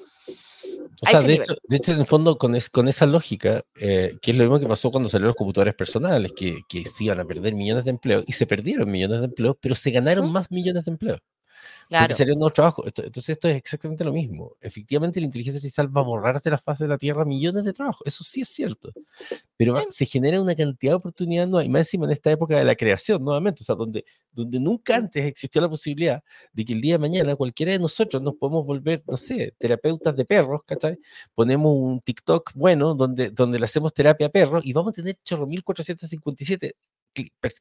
[1.02, 4.16] O sea, de hecho, de hecho, en el fondo, con, es- con esa lógica, eh,
[4.22, 7.20] que es lo mismo que pasó cuando salieron los computadores personales, que, que se iban
[7.20, 10.34] a perder millones de empleos, y se perdieron millones de empleos, pero se ganaron Ujú.
[10.34, 11.20] más millones de empleos.
[11.92, 12.06] Claro.
[12.06, 12.88] Porque salieron nuevos trabajos.
[12.88, 14.56] Esto- entonces, esto es exactamente lo mismo.
[14.62, 17.74] Efectivamente, la inteligencia artificial va a borrar de la faz de la Tierra millones de
[17.74, 18.02] trabajos.
[18.06, 18.94] Eso sí es cierto.
[19.58, 22.58] Pero va- se genera una cantidad de oportunidades nuevas, y más encima en esta época
[22.58, 26.24] de la creación, nuevamente, o sea, donde, donde nunca antes existió la posibilidad
[26.54, 30.16] de que el día de mañana cualquiera de nosotros nos podemos volver, no sé, terapeutas
[30.16, 30.98] de perros, ¿cachai?
[31.36, 35.18] Ponemos un TikTok bueno donde, donde le hacemos terapia a perros y vamos a tener
[35.26, 36.76] chorro 1457 cli- per-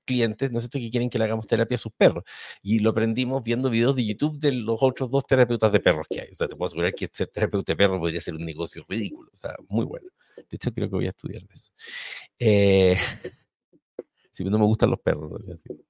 [0.05, 2.25] clientes, ¿no es cierto?, que quieren que le hagamos terapia a sus perros.
[2.63, 6.23] Y lo aprendimos viendo videos de YouTube de los otros dos terapeutas de perros que
[6.23, 6.31] hay.
[6.31, 9.31] O sea, te puedo asegurar que ser terapeuta de perros podría ser un negocio ridículo.
[9.33, 10.09] O sea, muy bueno.
[10.37, 11.73] De hecho, creo que voy a estudiar de eso.
[12.39, 12.97] Eh,
[14.37, 15.25] pero no me gustan los perros.
[15.25, 15.85] en realidad, sí.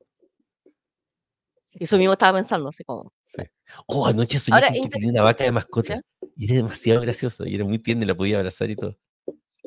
[1.73, 3.13] Eso mismo estaba pensando, así como.
[3.23, 3.43] Sí.
[3.87, 6.01] Oh, anoche soñé Ahora, que tenía una vaca de mascota.
[6.37, 7.49] Y era demasiado graciosa.
[7.49, 8.97] Y era muy tierna y la podía abrazar y todo.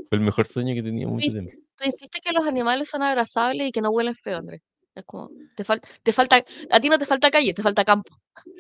[0.08, 1.52] Fue el mejor sueño que tenía en mucho tiempo.
[1.78, 4.62] Tú insistes que los animales son abrazables y que no huelen feo, Andrés.
[4.96, 8.16] Es como, te, falta te falta, a ti no te falta calle, te falta campo.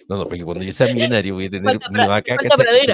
[0.08, 2.36] No, no, porque cuando yo sea millonario voy a tener falta una vaca,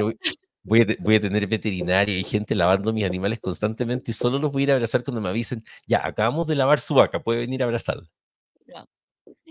[0.02, 0.18] voy-
[0.64, 4.39] voy a, te- voy a tener veterinaria y gente lavando mis animales constantemente y solo
[4.39, 7.22] los voy a ir a abrazar cuando me avisen, ya, acabamos de lavar su vaca,
[7.22, 8.08] puede venir a abrazarla.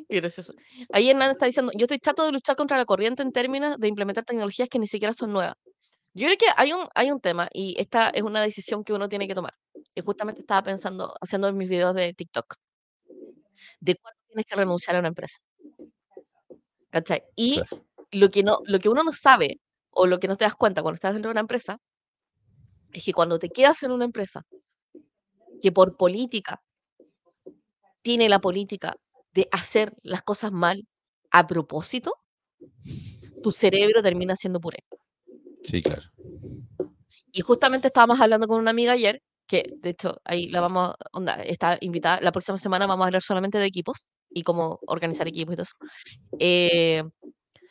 [0.09, 0.55] Qué gracioso.
[0.93, 3.89] Ahí Hernán está diciendo, yo estoy chato de luchar contra la corriente en términos de
[3.89, 5.55] implementar tecnologías que ni siquiera son nuevas.
[6.19, 9.09] Yo creo que hay un, hay un tema y esta es una decisión que uno
[9.09, 9.55] tiene que tomar.
[9.95, 12.57] Y justamente estaba pensando, haciendo mis videos de TikTok,
[13.79, 15.39] de cuándo tienes que renunciar a una empresa.
[16.91, 17.23] ¿Cachai?
[17.37, 17.63] Y
[18.11, 19.61] lo que, no, lo que uno no sabe
[19.91, 21.79] o lo que no te das cuenta cuando estás dentro de una empresa
[22.93, 24.43] es que cuando te quedas en una empresa
[25.63, 26.61] que por política
[28.03, 28.97] tiene la política
[29.35, 30.85] de hacer las cosas mal
[31.31, 32.13] a propósito,
[33.41, 34.83] tu cerebro termina siendo puré.
[35.63, 36.03] Sí, claro.
[37.33, 41.43] Y justamente estábamos hablando con una amiga ayer, que de hecho ahí la vamos, onda,
[41.43, 45.55] está invitada, la próxima semana vamos a hablar solamente de equipos y cómo organizar equipos
[45.55, 45.77] y todo eso.
[46.39, 47.03] Eh,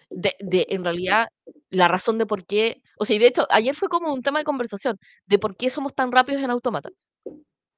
[0.09, 1.27] de, de, en realidad,
[1.69, 4.39] la razón de por qué, o sea, y de hecho, ayer fue como un tema
[4.39, 6.89] de conversación, de por qué somos tan rápidos en automata,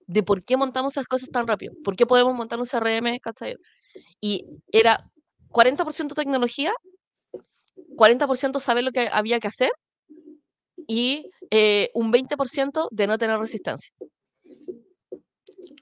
[0.07, 3.55] de por qué montamos esas cosas tan rápido, por qué podemos montar un CRM, ¿cachai?
[4.21, 5.09] Y era
[5.49, 6.73] 40% tecnología,
[7.95, 9.71] 40% saber lo que había que hacer
[10.89, 13.91] y eh, un 20% de no tener resistencia.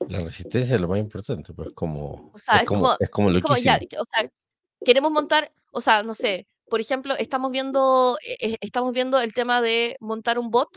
[0.10, 3.10] La resistencia es lo más importante, pues como, O sea, es, es como, como- es
[3.10, 4.02] como ya, loquísimo.
[4.02, 4.30] o sea,
[4.84, 9.62] queremos montar, o sea, no sé, por ejemplo, estamos viendo, eh, estamos viendo el tema
[9.62, 10.70] de montar un bot,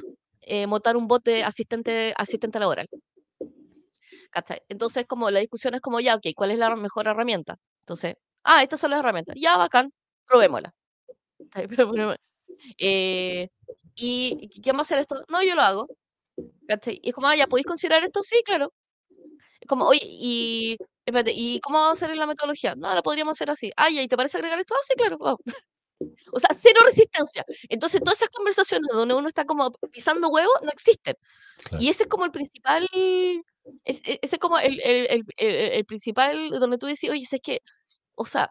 [0.43, 2.87] eh, montar un bot de asistente, asistente laboral.
[4.31, 4.61] ¿Cachai?
[4.69, 7.57] Entonces, como la discusión es como, ya, ok, ¿cuál es la mejor herramienta?
[7.81, 8.15] Entonces,
[8.45, 9.35] ah, estas son las herramientas.
[9.39, 9.91] Ya, bacán,
[10.27, 10.73] probémosla.
[12.79, 13.49] Eh,
[14.03, 15.17] ¿Y quién va a hacer esto?
[15.29, 15.89] No, yo lo hago.
[16.69, 17.01] ¿Cachai?
[17.03, 18.23] Y es como, ah, ya, ¿podéis considerar esto?
[18.23, 18.73] Sí, claro.
[19.61, 20.77] Es como, oye, y,
[21.07, 22.75] espérate, ¿y cómo vamos a hacer la metodología?
[22.77, 23.73] No, la podríamos hacer así.
[23.77, 24.75] Ah, ¿y te parece agregar esto?
[24.77, 25.19] Ah, sí, claro.
[25.19, 25.41] vamos.
[26.33, 27.45] O sea, cero resistencia.
[27.69, 31.15] Entonces, todas esas conversaciones donde uno está como pisando huevo no existen.
[31.65, 31.83] Claro.
[31.85, 33.43] Y ese es como el principal, e-
[33.85, 37.61] ese es como el, el, el- el- principal donde tú dices, oye, es que,
[38.15, 38.51] o sea,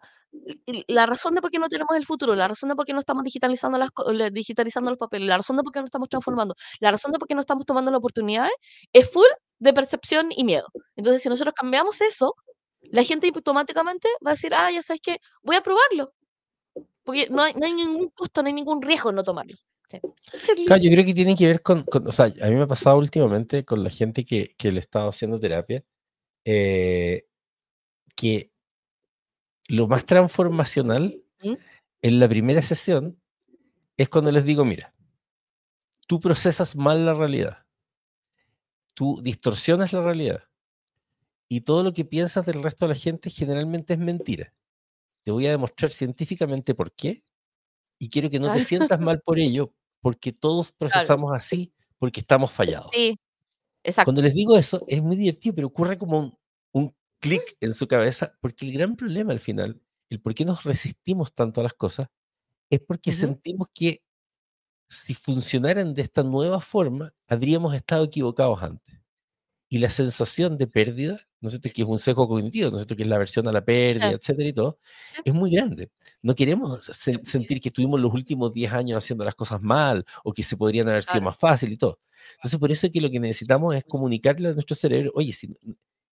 [0.86, 3.00] la razón de por qué no tenemos el futuro, la razón de por qué no
[3.00, 3.90] estamos digitalizando, las,
[4.32, 7.26] digitalizando los papeles, la razón de por qué no estamos transformando, la razón de por
[7.28, 8.52] qué no estamos tomando las oportunidades,
[8.92, 9.26] es full
[9.58, 10.66] de percepción y miedo.
[10.96, 12.34] Entonces, si nosotros cambiamos eso,
[12.82, 16.12] la gente automáticamente va a decir, ah, ya sabes qué, voy a probarlo.
[17.02, 19.56] Porque no hay, no hay ningún costo, no hay ningún riesgo en no tomarlo.
[19.90, 20.64] Sí.
[20.66, 22.66] Claro, yo creo que tiene que ver con, con- o sea, a mí me ha
[22.68, 25.82] pasado últimamente con la gente que, que le he estado haciendo terapia,
[26.44, 27.26] eh,
[28.14, 28.49] que
[29.70, 31.54] lo más transformacional ¿Mm?
[32.02, 33.20] en la primera sesión
[33.96, 34.92] es cuando les digo, mira,
[36.08, 37.58] tú procesas mal la realidad,
[38.94, 40.42] tú distorsionas la realidad
[41.48, 44.52] y todo lo que piensas del resto de la gente generalmente es mentira.
[45.22, 47.22] Te voy a demostrar científicamente por qué
[48.00, 52.50] y quiero que no te sientas mal por ello, porque todos procesamos así porque estamos
[52.50, 52.90] fallados.
[52.92, 53.20] Sí,
[53.84, 54.06] exacto.
[54.06, 56.39] Cuando les digo eso, es muy divertido, pero ocurre como un
[57.20, 61.34] clic en su cabeza, porque el gran problema al final, el por qué nos resistimos
[61.34, 62.08] tanto a las cosas,
[62.70, 63.18] es porque Ujú.
[63.20, 64.02] sentimos que
[64.88, 68.96] si funcionaran de esta nueva forma, habríamos estado equivocados antes.
[69.70, 71.70] Y la sensación de pérdida, ¿no es cierto?
[71.74, 72.96] Que es un sesgo cognitivo, ¿no es cierto?
[72.96, 74.14] Que es la aversión a la pérdida, Sí.
[74.16, 74.78] etcétera y todo,
[75.24, 75.90] es muy grande.
[76.22, 80.32] No queremos sen- sentir que estuvimos los últimos 10 años haciendo las cosas mal o
[80.32, 81.26] que se podrían haber sido Claro.
[81.26, 82.00] más fácil y todo.
[82.36, 85.56] Entonces, por eso es que lo que necesitamos es comunicarle a nuestro cerebro, oye, si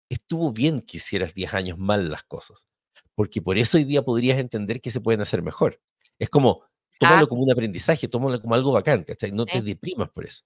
[0.08, 2.66] estuvo bien que hicieras 10 años mal las cosas,
[3.14, 5.80] porque por eso hoy día podrías entender que se pueden hacer mejor.
[6.18, 6.64] Es como,
[6.98, 7.28] tómalo Exacto.
[7.28, 9.32] como un aprendizaje, tómalo como algo bacán, ¿cachai?
[9.32, 9.62] No te Sí.
[9.62, 10.44] deprimas por eso.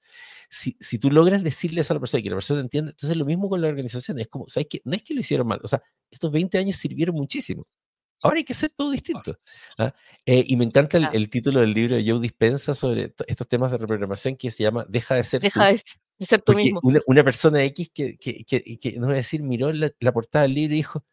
[0.50, 3.16] Si, si tú logras decirle eso a la persona y que la persona entiende, entonces
[3.16, 4.80] lo mismo con la organización, es como, ¿sabes qué?
[4.84, 7.64] No es que lo hicieron mal, o sea, estos 20 años sirvieron muchísimo.
[8.22, 9.38] Ahora hay que hacer todo distinto.
[9.78, 9.94] ¿ah?
[10.26, 13.46] Eh, y me encanta el, el título del libro de Joe Dispensa sobre to- estos
[13.48, 15.46] temas de reprogramación que se llama Deja de ser tú.
[15.46, 15.82] Deja de
[16.18, 16.80] de ser tú mismo.
[16.82, 20.12] una, una persona X que, que, que, que, no voy a decir, miró la, la
[20.12, 21.04] portada del libro y dijo,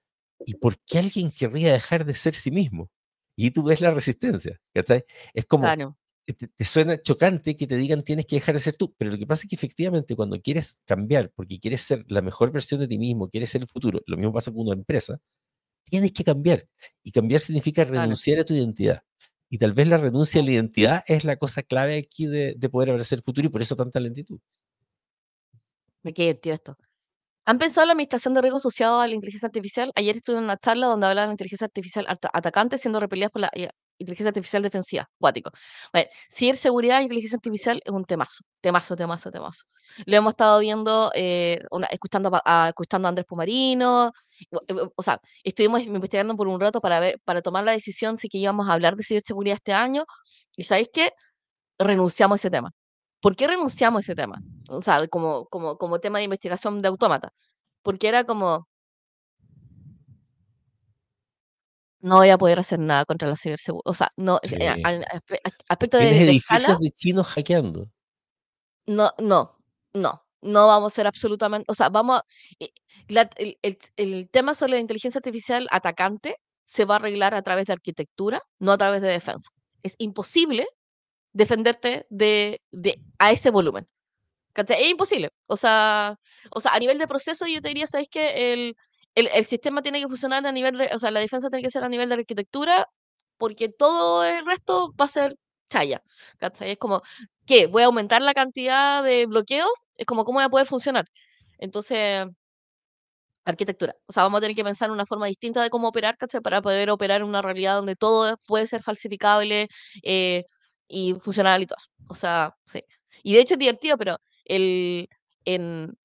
[0.45, 2.89] ¿y por qué alguien querría dejar de ser sí mismo?
[3.37, 5.03] Y tú ves la resistencia, ¿cachai?
[5.35, 5.97] Es como, Claro.
[6.25, 9.17] te, te suena chocante que te digan tienes que dejar de ser tú, pero lo
[9.19, 12.87] que pasa es que efectivamente cuando quieres cambiar, porque quieres ser la mejor versión de
[12.87, 15.19] ti mismo, quieres ser el futuro, lo mismo pasa con una empresa,
[15.89, 16.67] tienes que cambiar.
[17.03, 18.01] Y cambiar significa Claro.
[18.01, 19.01] renunciar a tu identidad.
[19.49, 22.69] Y tal vez la renuncia a la identidad es la cosa clave aquí de, de
[22.69, 24.39] poder abrazar el futuro y por eso tanta lentitud.
[26.03, 26.77] Me quedé divertido esto.
[27.45, 29.91] ¿Han pensado en la administración de riesgo asociado a la inteligencia artificial?
[29.95, 33.41] Ayer estuve en una charla donde hablaban de inteligencia artificial ata- atacante siendo repelidas por
[33.41, 33.51] la
[33.97, 35.09] inteligencia artificial defensiva.
[35.19, 35.51] Cuático.
[35.93, 38.43] Bueno, ciberseguridad e inteligencia artificial es un temazo.
[38.61, 39.63] Temazo, temazo, temazo.
[40.05, 41.59] Lo hemos estado viendo, eh,
[41.91, 44.11] escuchando, a, escuchando a Andrés Pumarino.
[44.51, 48.29] eh, O sea, estuvimos investigando por un rato para ver, para tomar la decisión si
[48.29, 50.05] que íbamos a hablar de ciberseguridad este año.
[50.55, 51.13] Y ¿sabéis qué?
[51.79, 52.71] Renunciamos a ese tema.
[53.21, 54.39] ¿Por qué renunciamos a ese tema?
[54.69, 57.31] O sea, como, como, como tema de investigación de autómata.
[57.83, 58.67] Porque era como,
[62.05, 63.81] no voy a poder hacer nada contra la ciberseguridad.
[63.85, 64.55] O sea, no, eh, Sí.
[64.83, 67.89] al aspe- aspecto de, edificios escala, de chinos hackeando.
[68.85, 69.57] no, no,
[69.93, 72.23] no, no vamos a ser absolutamente, o sea, vamos a,
[72.59, 72.69] eh,
[73.07, 77.41] la- el, el- el tema sobre la inteligencia artificial atacante se va a arreglar a
[77.41, 79.49] través de arquitectura, no a través de defensa.
[79.83, 80.67] Es imposible
[81.33, 83.87] defenderte de, de a ese volumen.
[84.55, 85.29] Es imposible.
[85.47, 86.17] O sea,
[86.51, 88.53] o sea, a nivel de proceso yo te diría, ¿sabes qué?
[88.53, 88.75] El,
[89.15, 91.71] el, el sistema tiene que funcionar a nivel de, o sea, la defensa tiene que
[91.71, 92.87] ser a nivel de arquitectura,
[93.37, 95.35] porque todo el resto va a ser
[95.69, 96.01] chaya.
[96.37, 96.71] ¿cachai?
[96.71, 97.01] Es como,
[97.45, 97.67] ¿qué?
[97.67, 99.85] ¿Voy a aumentar la cantidad de bloqueos?
[99.95, 101.05] Es como, ¿cómo voy a poder funcionar?
[101.57, 102.27] Entonces,
[103.45, 103.95] arquitectura.
[104.07, 106.41] O sea, vamos a tener que pensar en una forma distinta de cómo operar, ¿cachai?
[106.41, 109.67] Para poder operar en una realidad donde todo puede ser falsificable
[110.03, 110.43] eh,
[110.87, 111.77] y funcional y todo.
[112.09, 112.83] O sea, sí.
[113.23, 115.09] Y de hecho es divertido, pero el,
[115.45, 115.95] en,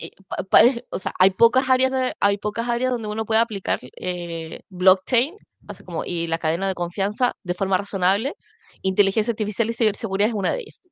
[0.90, 5.36] o sea, hay pocas áreas de, hay pocas áreas donde uno puede aplicar eh, blockchain,
[5.68, 8.34] así como, y la cadena de confianza de forma razonable.
[8.82, 10.84] Inteligencia artificial y ciberseguridad es una de ellas.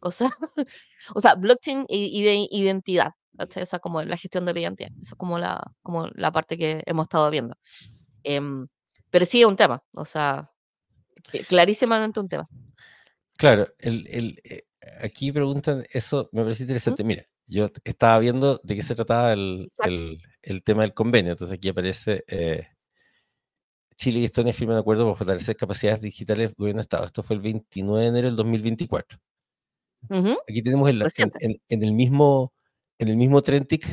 [0.00, 0.30] O sea,
[1.14, 3.62] o sea, blockchain y, y de identidad, ¿cachai?
[3.62, 4.90] O sea, como la gestión de la identidad.
[5.00, 7.56] Eso es como la, como la parte que hemos estado viendo.
[8.24, 8.66] Em,
[9.10, 10.50] pero sí es un tema, o sea,
[11.48, 12.48] clarísimamente un tema.
[13.36, 14.64] Claro, el, el, eh,
[15.00, 17.04] aquí preguntan, eso me parece interesante.
[17.04, 21.32] Mira, yo estaba viendo de qué se trataba el, el- el tema del convenio.
[21.32, 22.68] Entonces aquí aparece eh,
[23.96, 27.04] Chile y Estonia firman acuerdo para fortalecer capacidades digitales del gobierno de Estado.
[27.04, 29.18] Esto fue el 29 de enero del 2024.
[30.10, 32.52] Ujú, Aquí tenemos en, la- en- en- en el mismo
[33.00, 33.86] en el mismo Trentic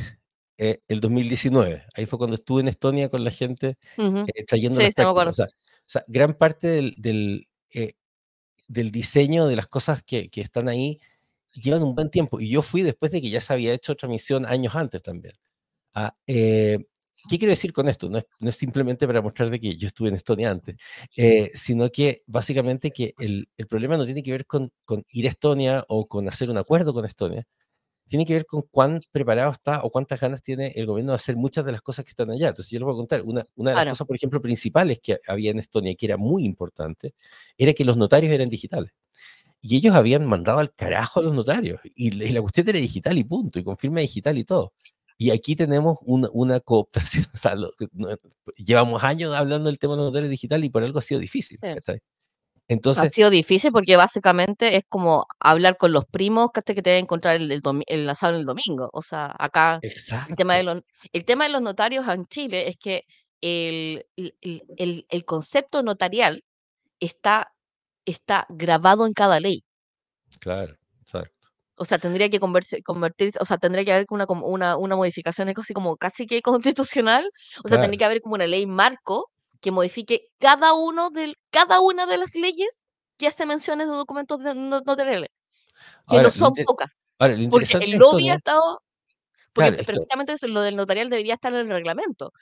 [0.58, 1.84] eh, el 2019.
[1.94, 4.24] Ahí fue cuando estuve en Estonia con la gente ujú.
[4.34, 5.30] eh, trayendo Sí, las acuerdo.
[5.30, 7.92] O sea, o sea, gran parte del, del, eh,
[8.68, 10.98] del diseño de las cosas que, que están ahí
[11.60, 12.40] llevan un buen tiempo.
[12.40, 15.34] Y yo fui después de que ya se había hecho otra misión años antes también.
[15.94, 16.78] Ah, eh,
[17.28, 18.08] ¿Qué quiero decir con esto?
[18.08, 20.76] No es, no es simplemente para mostrar de que yo estuve en Estonia antes,
[21.16, 25.26] eh, sino que básicamente que el, el problema no tiene que ver con, con ir
[25.26, 27.44] a Estonia o con hacer un acuerdo con Estonia,
[28.08, 31.36] tiene que ver con cuán preparado está o cuántas ganas tiene el gobierno de hacer
[31.36, 32.48] muchas de las cosas que están allá.
[32.48, 35.18] Entonces yo les voy a contar, una, una de las cosas, por ejemplo, principales que
[35.26, 37.14] había en Estonia y que era muy importante,
[37.58, 38.92] era que los notarios eran digitales.
[39.68, 41.80] Y ellos habían mandado al carajo a los notarios.
[41.96, 44.72] Y, la- y la cuestión era digital y punto, y con firma digital y todo.
[45.18, 47.26] Y aquí tenemos una, una cooptación.
[47.34, 48.08] O sea, lo no-
[48.56, 51.58] llevamos años hablando del tema de los notarios digitales y por algo ha sido difícil.
[51.60, 51.66] Sí.
[51.74, 51.96] ¿cachai?
[51.96, 57.04] Ha Entonces, sido difícil porque básicamente es como hablar con los primos que te deben
[57.04, 58.90] encontrar el, el, el asado el domingo.
[58.92, 59.78] O sea, acá
[60.28, 63.02] el tema de los, el tema de los notarios en Chile es que
[63.40, 66.42] el- el- el concepto notarial
[67.00, 67.52] está,
[68.06, 69.62] está grabado en cada ley.
[70.40, 71.32] claro, exacto.
[71.78, 75.50] O sea, tendría que converse- convertirse, o sea, tendría que haber una, una, una modificación
[75.54, 76.40] así como casi que
[77.04, 77.30] constitucional.
[77.62, 77.82] O sea, Claro.
[77.82, 79.30] tendría que haber como una ley marco
[79.60, 82.82] que modifique cada uno del, cada una de las leyes
[83.18, 85.28] que hace menciones de documentos de- no- notariales,
[86.08, 86.96] que Ahora, no son pocas.
[87.18, 88.82] Ahora, Porque el lobby ha Estonia, estado,
[89.56, 92.32] porque claro, que, perfectamente eso, lo del notarial debería estar en el reglamento.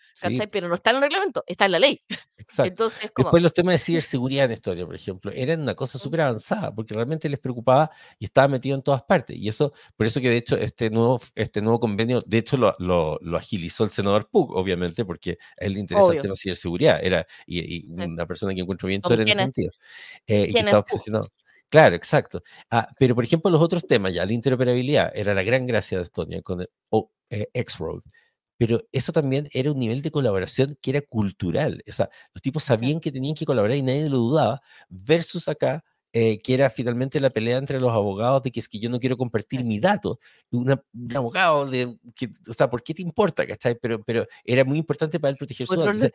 [0.50, 2.00] Pero no está en el reglamento, está en la ley.
[2.36, 2.64] exacto.
[2.68, 6.74] Entonces, Después los temas de ciberseguridad en Estonia, por ejemplo, eran una cosa súper avanzada,
[6.74, 9.36] porque realmente les preocupaba y estaba metido en todas partes.
[9.36, 12.74] Y eso, por eso que de hecho este nuevo, este nuevo convenio, de hecho lo,
[12.78, 16.32] lo- lo agilizó el senador Pug, obviamente, porque a él le interesa el obvio, tema
[16.32, 17.00] de ciberseguridad.
[17.02, 19.70] Era y, una persona que encuentro bien en ese es, sentido,
[20.26, 21.30] eh, y que quién está es Pug.
[21.74, 22.42] Claro, exacto.
[22.70, 26.04] Ah, pero por ejemplo, los otros temas, ya la interoperabilidad era la gran gracia de
[26.04, 28.02] Estonia con el o, eh, X-Road.
[28.56, 31.82] Pero eso también era un nivel de colaboración que era cultural.
[31.88, 35.48] O sea, los tipos Sí, sabían que tenían que colaborar y nadie lo dudaba, versus
[35.48, 38.88] acá, eh, que era finalmente la pelea entre los abogados de que es que yo
[38.88, 39.66] no quiero compartir sí.
[39.66, 40.20] mi dato.
[40.52, 43.44] Una- un abogado de, que, o sea, ¿por qué te importa?
[43.46, 43.76] ¿cachai?
[43.82, 45.90] Pero, pero era muy importante para él proteger su dato.
[45.90, 46.12] Entonces,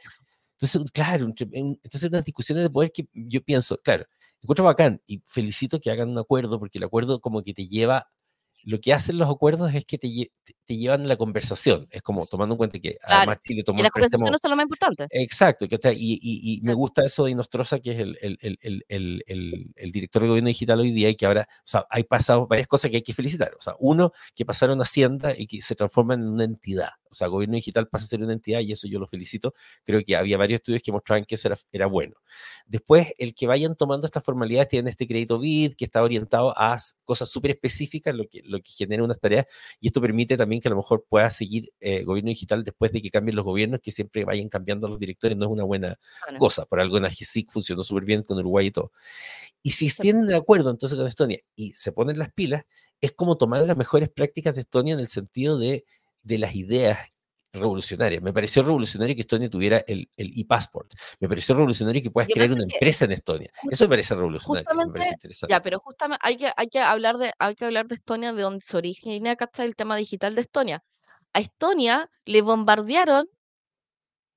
[0.94, 4.06] claro, entonces unas discusiones de poder que yo pienso, claro,
[4.42, 8.08] encuentro bacán y felicito que hagan un acuerdo porque el acuerdo como que te lleva,
[8.70, 10.32] lo que hacen los acuerdos es que te, lle-
[10.66, 13.18] te- llevan la conversación, es como tomando en cuenta que Claro.
[13.18, 15.08] además Chile tomó Y las préstamo conversaciones son lo más importante.
[15.10, 18.38] Exacto, que está- y, y- y me gusta eso de Inostroza, que es el, el,
[18.88, 19.24] el,
[19.76, 22.68] el, director de gobierno digital hoy día, y que ahora, o sea, hay pasado varias
[22.68, 23.52] cosas que hay que felicitar.
[23.58, 26.90] O sea, uno, que pasaron a Hacienda y que se transforman en una entidad.
[27.10, 29.54] O sea, gobierno digital pasa a ser una entidad y eso yo lo felicito.
[29.84, 32.14] Creo que había varios estudios que mostraban que eso era, era bueno.
[32.68, 36.78] Después, el que vayan tomando estas formalidades, tienen este crédito BID que está orientado a
[37.06, 39.46] cosas súper específicas, lo que, lo que genera unas tareas,
[39.80, 43.02] y esto permite también que a lo mejor pueda seguir eh, gobierno digital después de
[43.02, 46.40] que cambien los gobiernos, que siempre vayan cambiando los directores, no es una buena Bueno,
[46.40, 46.66] cosa.
[46.66, 48.92] Por algo en AGESIC funcionó súper bien con Uruguay y todo.
[49.64, 52.64] Y si tienen el acuerdo entonces con Estonia y se ponen las pilas,
[53.02, 55.86] es como tomar las mejores prácticas de Estonia en el sentido de,
[56.24, 57.00] de las ideas
[57.52, 58.22] revolucionarias.
[58.22, 60.92] Me pareció revolucionario que Estonia tuviera el, el e-passport.
[61.20, 63.50] Me pareció revolucionario que puedas crear una empresa en Estonia.
[63.62, 65.52] just- Eso me parece revolucionario, me parece interesante.
[65.54, 68.42] ya, pero justamente hay que, hay que hablar de, hay que hablar de Estonia, de
[68.42, 69.66] donde se origina, ¿cachai?
[69.68, 70.84] El tema digital de Estonia.
[71.34, 73.28] A Estonia le bombardearon,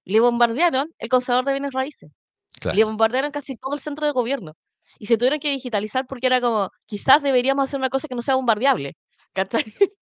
[0.05, 2.11] le bombardearon el conservador de bienes raíces.
[2.11, 4.55] Le Claro, bombardearon casi todo el centro de gobierno.
[4.99, 8.23] Y se tuvieron que digitalizar porque era como, quizás deberíamos hacer una cosa que no
[8.23, 8.97] sea bombardeable.
[9.33, 9.65] ¿cachai?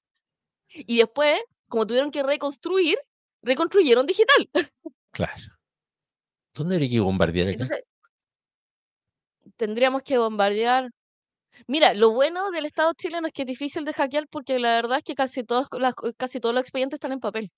[0.73, 1.39] Y después,
[1.71, 2.99] como tuvieron que reconstruir,
[3.43, 4.51] reconstruyeron digital.
[5.13, 5.43] claro.
[6.53, 7.53] ¿Dónde habría que bombardear acá?
[7.63, 7.85] Entonces,
[9.57, 10.91] tendríamos que bombardear.
[11.67, 14.99] Mira, lo bueno del Estado chileno es que es difícil de hackear porque la verdad
[14.99, 17.51] es que casi todos, las- casi todos los expedientes están en papel.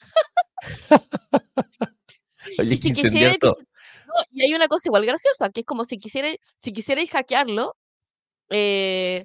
[2.59, 3.57] Oye, si todo.
[4.07, 7.77] no, y hay una cosa igual graciosa, que es como si quisierais, si quisierais hackearlo,
[8.51, 9.25] eh,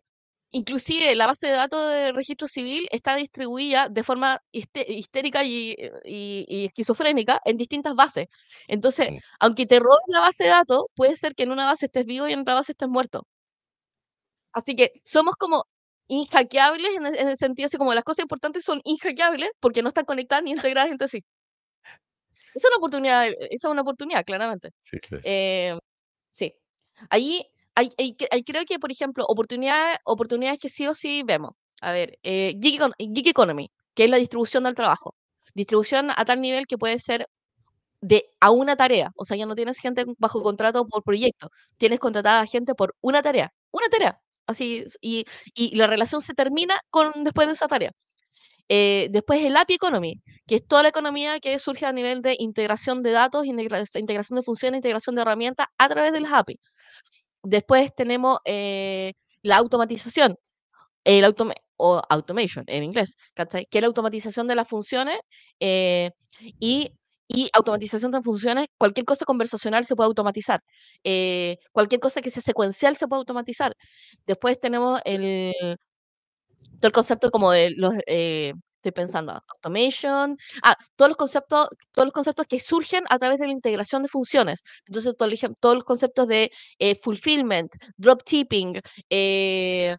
[0.58, 5.92] inclusive la base de datos de registro civil está distribuida de forma histérica y, eh,
[6.06, 8.28] y- y esquizofrénica en distintas bases.
[8.68, 12.06] Entonces, aunque te roben la base de datos, puede ser que en una base estés
[12.06, 13.26] vivo y en otra base estés muerto.
[14.54, 15.66] Así que somos como
[16.08, 19.90] inhackeables en el, en el sentido así como las cosas importantes son inhackeables porque no
[19.90, 21.24] están conectadas ni integradas entre sí.
[22.54, 24.72] es una oportunidad, esa es una oportunidad, claramente.
[24.82, 25.22] Sí, claro.
[25.26, 25.78] Eh,
[26.32, 26.54] sí.
[27.10, 27.48] Allí
[27.78, 31.52] hay, hay, hay- creo que, por ejemplo, oportunidades, oportunidades que sí o sí vemos.
[31.82, 32.82] A ver, eh, gig
[33.30, 35.16] economy, que es la distribución del trabajo.
[35.56, 37.28] Distribución a tal nivel que puede ser
[38.02, 39.12] de a una tarea.
[39.16, 43.22] O sea, ya no tienes gente bajo contrato por proyecto, tienes contratada gente por una
[43.24, 44.20] tarea, una tarea.
[44.48, 45.26] Así, y,
[45.56, 47.92] y la relación se termina con después de esa tarea.
[48.70, 52.36] Eh, después el API Economy, que es toda la economía que surge a nivel de
[52.40, 56.60] integración de datos, integra- integración de funciones, integración de herramientas a través de las API.
[57.50, 60.38] Después tenemos eh, la automatización,
[61.06, 63.16] el automa- o automation en inglés.
[63.36, 65.20] Que es la automatización de las funciones
[65.60, 66.12] eh,
[66.60, 66.92] y,
[67.30, 70.62] y automatización de funciones, cualquier cosa conversacional se puede automatizar,
[71.04, 73.76] eh, cualquier cosa que sea secuencial se puede automatizar.
[74.28, 75.54] Después tenemos el,
[76.80, 77.94] todo el concepto como de los,
[78.90, 83.48] estoy pensando, automation, ah, todos los conceptos, todos los conceptos que surgen a través de
[83.48, 84.64] la integración de funciones.
[84.88, 85.30] Entonces, todo
[85.60, 88.80] todos los conceptos de eh, fulfillment, drop shipping,
[89.10, 89.96] eh,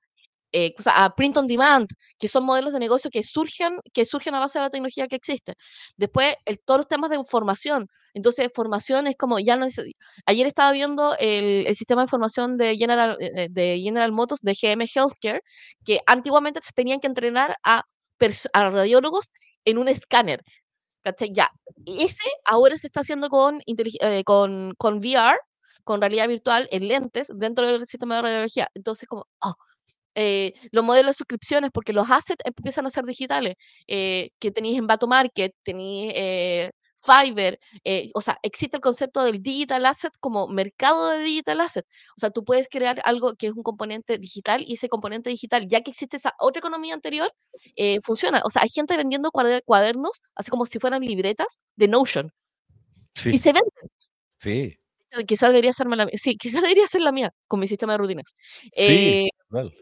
[0.53, 4.05] eh, o sea, a print on demand, que son modelos de negocio que surgen, que
[4.07, 5.55] surgen a base de la tecnología que existe.
[5.97, 7.87] Después, el- todos los temas de formación.
[8.15, 9.79] Entonces, formación es como, ya no es,
[10.27, 14.55] ayer estaba viendo el, el sistema de información de General, eh, de General Motors, de
[14.55, 15.43] GM Healthcare,
[15.85, 17.83] que antiguamente se tenían que entrenar a,
[18.53, 19.33] a radiólogos
[19.65, 20.43] en un escáner.
[21.03, 21.33] ¿cachai?
[21.33, 21.51] Ya,
[21.87, 25.39] ese ahora se está haciendo con, eh, con, con VR,
[25.85, 28.69] con realidad virtual, en lentes, dentro del sistema de radiología.
[28.75, 29.55] Entonces, como, oh,
[30.15, 33.55] eh, los modelos de suscripciones, porque los assets empiezan a ser digitales,
[33.87, 39.23] eh, que tenéis en Bato Market, tenéis eh, Fiverr, eh, o sea, existe el concepto
[39.23, 41.87] del digital asset como mercado de digital asset.
[42.17, 45.67] O sea, tú puedes crear algo que es un componente digital y ese componente digital,
[45.69, 47.33] ya que existe esa otra economía anterior,
[47.77, 48.43] eh, funciona.
[48.45, 52.33] O sea, hay gente vendiendo cuader- cuadernos, así como si fueran libretas de Notion,
[53.15, 53.73] y Sí, se venden.
[54.39, 54.77] sí,
[55.27, 56.07] Quizás debería ser la.
[56.13, 58.27] Sí, quizás debería ser la mía con mi sistema de rutinas.
[58.61, 58.71] sí.
[58.77, 59.73] Eh, total.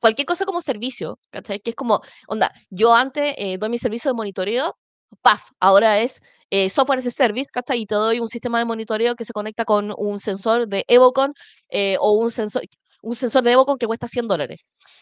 [0.00, 1.60] cualquier cosa como servicio, ¿cachai?
[1.60, 4.76] Que es como, onda, yo antes eh, doy mi servicio de monitoreo,
[5.22, 7.80] PAF, ahora es eh, software as a service, ¿cachai?
[7.82, 11.32] Y te doy un sistema de monitoreo que se conecta con un sensor de Evocon
[11.70, 12.62] eh, o un sensor,
[13.02, 14.60] un sensor de Evocon que cuesta 100 dólares.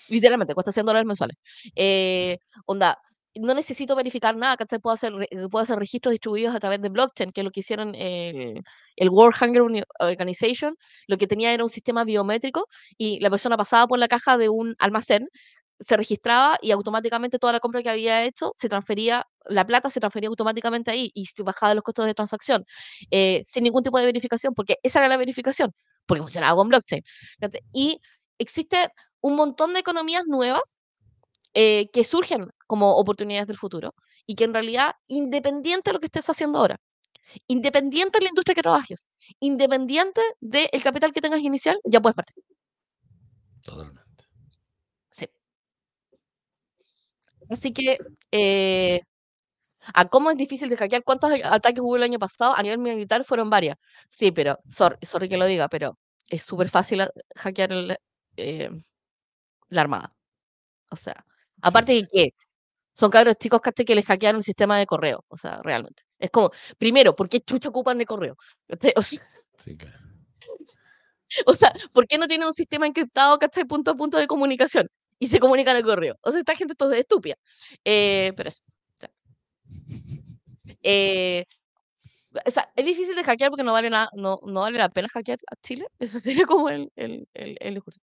[0.09, 1.37] Literalmente, cuesta 100 dólares mensuales.
[1.77, 2.99] Eh, onda,
[3.37, 4.81] no necesito verificar nada, ¿cachai?
[4.81, 7.61] Puedo hacer, re- puedo hacer registros distribuidos a través de blockchain, que es lo que
[7.61, 8.55] hicieron eh,
[8.97, 9.63] el World Hunger
[10.01, 10.75] Organization.
[11.07, 12.67] Lo que tenía era un sistema biométrico
[12.99, 15.29] y la persona pasaba por la caja de un almacén,
[15.81, 20.01] se registraba y automáticamente toda la compra que había hecho se transfería, la plata se
[20.01, 22.65] transfería automáticamente ahí y se bajaba los costos de transacción
[23.11, 25.73] eh, sin ningún tipo de verificación, porque esa era la verificación,
[26.07, 27.03] porque funcionaba con blockchain.
[27.73, 28.01] Y
[28.39, 30.79] existe un montón de economías nuevas
[31.55, 33.95] eh, que surgen como oportunidades del futuro
[34.27, 36.81] y que en realidad, independiente de lo que estés haciendo ahora,
[37.49, 39.09] independiente de la industria que trabajes,
[39.41, 42.37] independiente del capital que tengas inicial, ya puedes partir.
[45.13, 45.27] Sí.
[47.51, 47.99] Así que,
[48.33, 49.01] eh,
[49.95, 51.05] ¿a cómo es difícil de hackear?
[51.05, 52.55] ¿Cuántos ataques hubo el año pasado?
[52.57, 53.77] A nivel militar fueron varias.
[54.09, 55.99] Sí, pero, sorry, sorry que lo diga, pero
[56.29, 57.03] es súper fácil
[57.37, 57.97] hackear el,
[58.37, 58.71] eh,
[59.69, 60.15] la armada.
[60.91, 62.31] O sea, Sí, aparte de que
[62.95, 65.25] son cabros chicos que les hackearon el sistema de correo.
[65.29, 66.03] O sea, realmente.
[66.19, 68.37] Es como, primero, ¿por qué chucha ocupan de correo?
[68.97, 69.21] O sea,
[69.59, 69.99] sí, claro.
[71.47, 73.65] o sea, ¿por qué no tienen un sistema encriptado, ¿cachai?
[73.65, 74.89] Punto a punto de comunicación?
[75.21, 76.17] Y se comunican al correo.
[76.23, 77.37] O sea, esta gente todo es estúpida.
[77.85, 78.63] Eh, pero eso.
[78.67, 79.11] o sea,
[80.83, 81.45] eh,
[82.47, 85.09] o sea, es difícil de hackear porque no vale, nada, no, no vale la pena
[85.09, 85.87] hackear a Chile.
[85.99, 88.01] Ese sería como el, el, el, el discurso.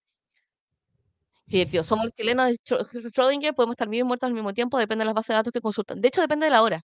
[1.47, 4.77] Sí, tío, somos chilenos de Schrö- Schrödinger, podemos estar vivos y muertos al mismo tiempo,
[4.79, 6.01] depende de las bases de datos que consultan.
[6.01, 6.81] De hecho, depende de la hora.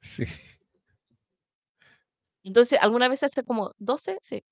[0.00, 0.24] Sí.
[2.44, 4.44] Entonces, algunas veces hace como 12, sí.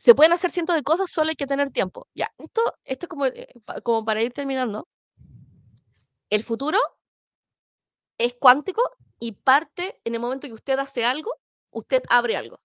[0.00, 2.06] Se pueden hacer cientos de cosas, solo hay que tener tiempo.
[2.14, 3.48] Ya, esto, esto es como, eh,
[3.82, 4.86] como para ir terminando.
[6.30, 6.78] El futuro
[8.16, 8.80] es cuántico
[9.18, 11.32] y parte en el momento que usted hace algo,
[11.72, 12.60] usted abre algo.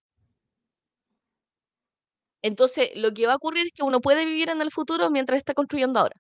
[2.42, 5.38] Entonces, lo que va a ocurrir es que uno puede vivir en el futuro mientras
[5.38, 6.16] está construyendo ahora.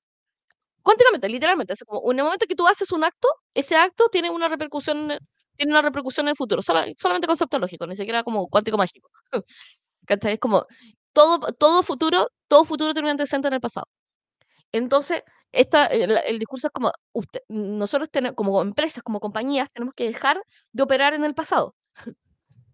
[0.83, 1.73] Cuánticamente, literalmente.
[1.73, 5.11] Es como en el momento que tú haces un acto, ese acto tiene una repercusión,
[5.11, 5.19] en-
[5.57, 6.61] tiene una repercusión en el futuro.
[6.63, 9.09] sola- solamente concepto lógico, ni siquiera como cuántico mágico.
[10.07, 10.65] Es como
[11.13, 13.87] todo, todo futuro, todo futuro tiene un antecedente en el pasado.
[14.71, 19.93] Entonces, esta, el, el discurso es como, usted, nosotros tenemos, como empresas, como compañías, tenemos
[19.95, 20.41] que dejar
[20.71, 21.75] de operar en el pasado.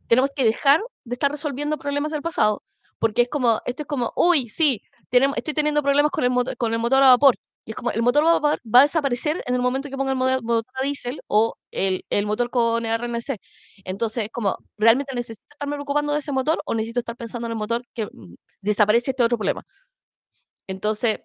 [0.08, 2.64] tenemos que dejar de estar resolviendo problemas del pasado,
[3.00, 6.74] porque es como, esto es como, uy, sí, tenemos, estoy teniendo problemas con el, con
[6.74, 7.36] el motor a vapor.
[7.70, 10.42] Y es como, el motor va a desaparecer en el momento que ponga el motor,
[10.42, 13.38] motor a diésel o el, el motor con RNC.
[13.86, 17.58] Entonces, como, ¿realmente necesito estarme preocupando de ese motor o necesito estar pensando en el
[17.60, 19.62] motor que mm, desaparece este otro problema?
[20.68, 21.20] Entonces,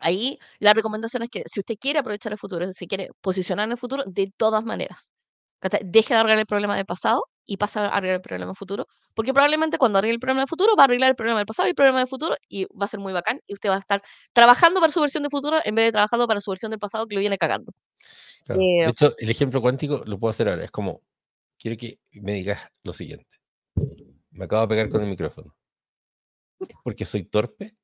[0.00, 3.72] ahí la recomendación es que si usted quiere aprovechar el futuro, si quiere posicionar en
[3.72, 5.10] el futuro, de todas maneras,
[5.84, 8.86] deje de arreglar el problema del pasado y pasa a arreglar el problema del futuro,
[9.14, 11.68] porque probablemente cuando arregle el problema del futuro va a arreglar el problema del pasado
[11.68, 13.78] y el problema del futuro y va a ser muy bacán y usted va a
[13.80, 16.78] estar trabajando para su versión de futuro en vez de trabajando para su versión del
[16.80, 17.72] pasado que lo viene cagando.
[18.44, 18.60] Claro.
[18.60, 20.64] De Eh, hecho, el ejemplo cuántico lo puedo hacer ahora.
[20.64, 21.02] Es como,
[21.58, 23.26] quiero que me digas lo siguiente.
[24.30, 25.54] Me acabo de pegar con el micrófono.
[26.60, 27.76] ¿Es porque soy torpe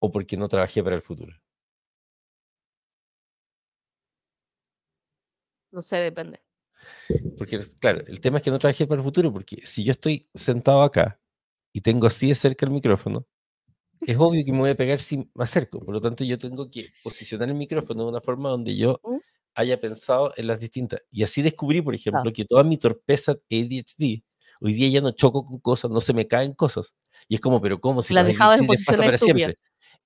[0.00, 1.34] o porque no trabajé para el futuro?
[5.70, 6.40] no sé, depende.
[7.36, 10.28] Porque, claro, el tema es que no trabajé para el futuro, porque si yo estoy
[10.34, 11.20] sentado acá
[11.72, 13.26] y tengo así de cerca el micrófono,
[14.00, 15.80] es obvio que me voy a pegar si me acerco.
[15.80, 19.16] Por lo tanto, yo tengo que posicionar el micrófono de una forma donde yo ¿Mm?
[19.54, 21.02] haya pensado en las distintas.
[21.10, 22.32] Y así descubrí, por ejemplo, Claro.
[22.34, 24.22] que toda mi torpeza ADHD,
[24.60, 26.94] hoy día ya no choco con cosas, no se me caen cosas.
[27.28, 28.02] Y es como, pero ¿cómo?
[28.02, 29.56] Si Las los dejabas en posiciones para siempre.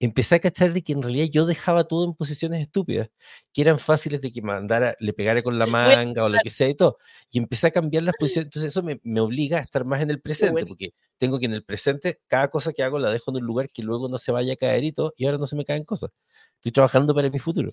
[0.04, 3.08] Empecé a cachar de que en realidad yo dejaba todo en posiciones estúpidas,
[3.52, 5.66] que eran fáciles de que mandara, le pegara con la
[6.16, 6.98] manga o lo que sea y todo.
[7.30, 8.46] Y empecé a cambiar las posiciones.
[8.48, 10.66] Entonces eso me, me obliga a estar más en el presente, bueno.
[10.66, 13.68] porque tengo que en el presente, cada cosa que hago la dejo en un lugar
[13.72, 15.84] que luego no se vaya a caer y todo, y ahora no se me caen
[15.84, 16.10] cosas.
[16.56, 17.72] Estoy trabajando para mi futuro.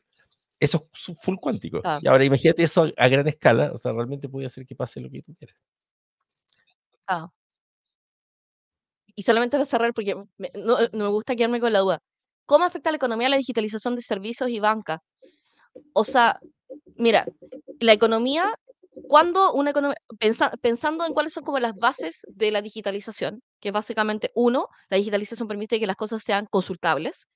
[0.59, 1.81] Eso es full cuántico.
[1.81, 2.01] Claro.
[2.03, 4.99] Y ahora imagínate eso a, a gran escala, o sea, realmente puede hacer que pase
[5.01, 5.57] lo que tú quieras.
[7.07, 7.31] Ah.
[9.15, 12.03] Y solamente para cerrar, porque me- no, no me gusta quedarme con la duda.
[12.49, 14.95] ¿Cómo afecta a la economía la digitalización de servicios y banca?
[15.93, 16.39] O sea,
[16.95, 17.25] mira,
[17.79, 18.43] la economía,
[19.07, 23.71] cuando una economía, pensa- pensando en cuáles son como las bases de la digitalización, que
[23.71, 27.27] básicamente, uno, la digitalización permite que las cosas sean consultables.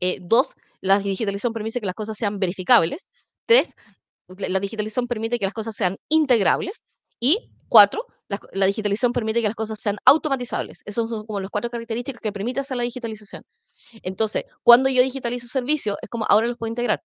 [0.00, 3.10] Eh, dos, la digitalización permite que las cosas sean verificables.
[3.46, 3.74] Tres,
[4.38, 6.84] la digitalización permite que las cosas sean integrables.
[7.20, 10.80] Y cuatro, la, la digitalización permite que las cosas sean automatizables.
[10.86, 13.42] Esas son como las cuatro características que permite hacer la digitalización.
[14.02, 17.00] Entonces, cuando yo digitalizo servicios, es como ahora los puedo integrar,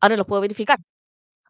[0.00, 0.78] ahora los puedo verificar.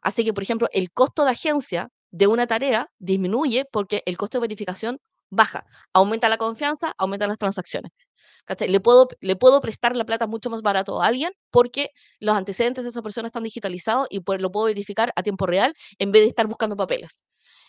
[0.03, 4.39] Así que, por ejemplo, el costo de agencia de una tarea disminuye porque el costo
[4.39, 4.99] de verificación
[5.31, 5.67] baja.
[5.95, 7.93] Aumenta la confianza, aumenta las transacciones.
[8.69, 12.85] Le puedo, le puedo prestar la plata mucho más barato a alguien porque los antecedentes
[12.85, 16.29] de esa persona están digitalizados y lo puedo verificar a tiempo real en vez de
[16.29, 17.25] estar buscando papeles.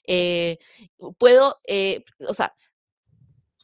[0.07, 0.57] Eh,
[1.17, 2.53] puedo, eh, o sea,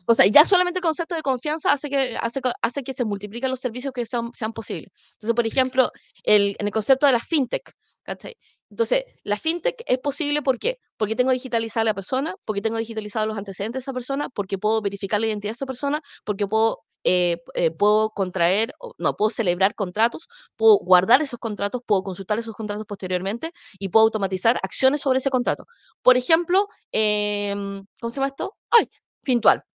[0.10, 3.51] o sea, ya solamente el concepto de confianza hace que, hace, hace que se multipliquen
[3.51, 4.91] los servicios que sean, sean posibles.
[5.14, 5.91] Entonces, por ejemplo,
[6.24, 7.72] el, en el concepto de la fintech,
[8.03, 8.36] ¿cachai?
[8.72, 10.80] Entonces, la fintech es posible ¿por qué?
[10.97, 14.57] Porque tengo digitalizada a la persona, porque tengo digitalizados los antecedentes de esa persona, porque
[14.57, 19.30] puedo verificar la identidad de esa persona, porque puedo, eh, eh, puedo contraer, no, puedo
[19.30, 25.01] celebrar contratos, puedo guardar esos contratos, puedo consultar esos contratos posteriormente y puedo automatizar acciones
[25.01, 25.66] sobre ese contrato.
[26.01, 28.55] Por ejemplo, em, ¿cómo se llama esto?
[28.72, 28.88] Ay,
[29.24, 29.68] Fintual.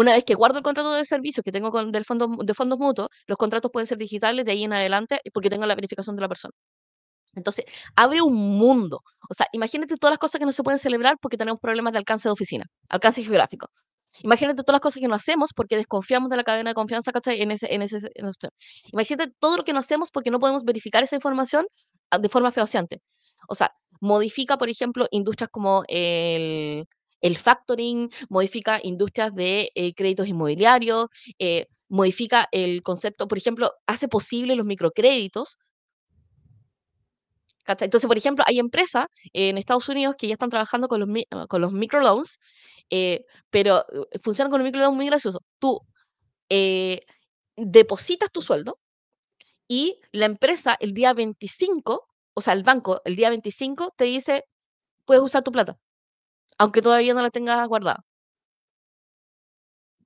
[0.00, 3.08] Una vez que guardo el contrato de servicio que tengo del fondo, de fondos mutuos,
[3.26, 6.28] los contratos pueden ser digitales de ahí en adelante porque tengo la verificación de la
[6.28, 6.52] persona.
[7.34, 7.64] Entonces,
[7.96, 9.02] abre un mundo.
[9.30, 11.98] O sea, imagínate todas las cosas que no se pueden celebrar porque tenemos problemas de
[11.98, 13.68] alcance de oficina, alcance geográfico.
[14.22, 17.40] Imagínate todas las cosas que no hacemos porque desconfiamos de la cadena de confianza, ¿cachai?
[17.42, 18.48] En ese, en ese, en ese-
[18.92, 21.66] Imagínate todo lo que no hacemos porque no podemos verificar esa información
[22.10, 23.00] ah, de forma fehaciente.
[23.48, 26.86] O sea, modifica, por ejemplo, industrias como el,
[27.20, 31.08] el factoring, modifica industrias de eh, créditos inmobiliarios,
[31.38, 35.58] eh, modifica el concepto, por ejemplo, hace posible los microcréditos.
[37.66, 42.40] Entonces, por ejemplo, hay empresas en Estados Unidos que ya están trabajando con los, microloans,
[43.50, 45.40] pero eh, funcionan con los microloans muy gracioso.
[45.60, 45.80] Tú
[47.56, 48.80] depositas tu sueldo
[49.68, 54.44] y la empresa el día 25, o sea, el banco el día 25 te dice,
[55.04, 55.78] puedes usar tu plata,
[56.60, 58.04] aunque todavía no la tengas guardada.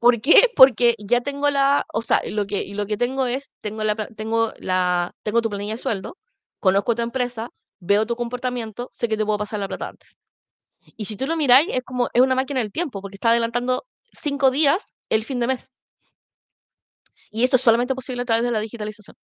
[0.00, 0.48] ¿Por qué?
[0.56, 4.52] Porque ya tengo la, o sea, lo que, lo que tengo es, tengo la, tengo
[4.58, 6.18] la, tengo tu planilla de sueldo,
[6.60, 7.50] conozco tu empresa,
[7.80, 10.16] veo tu comportamiento, sé que te puedo pasar la plata antes.
[10.96, 13.84] Y si tú lo miráis, es como, es una máquina del tiempo, porque está adelantando
[14.12, 15.70] cinco días el fin de mes.
[17.30, 19.14] Y esto es solamente posible a través de la digitalización.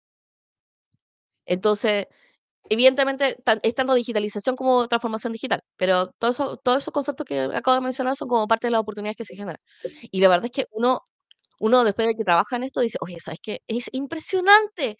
[1.47, 2.07] Entonces,
[2.69, 7.41] evidentemente, tan- es tanto digitalización como transformación digital, pero todo eso- todos esos conceptos que
[7.41, 9.59] acabo de mencionar son como parte de las oportunidades que se generan.
[10.11, 11.01] Y la verdad es que uno,
[11.61, 13.61] uno después de que trabaja en esto dice, oye, ¿sabes qué?
[13.69, 14.97] Es impresionante,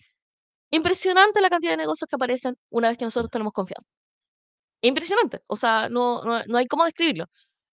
[0.73, 3.87] impresionante la cantidad de negocios que aparecen una vez que nosotros tenemos confianza.
[4.83, 7.27] Impresionante, o sea, no, no, no hay cómo describirlo.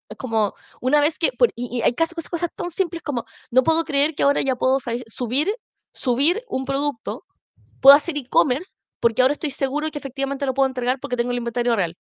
[0.08, 3.24] Es como una vez que, por- y, y hay casi cosas, cosas tan simples como,
[3.50, 4.78] no puedo creer que ahora ya puedo
[5.08, 5.50] subir,
[5.94, 7.24] subir un producto,
[7.80, 8.72] puedo hacer e-commerce
[9.04, 11.94] porque ahora estoy seguro que efectivamente lo puedo entregar porque tengo el inventario real.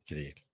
[0.00, 0.44] Increíble.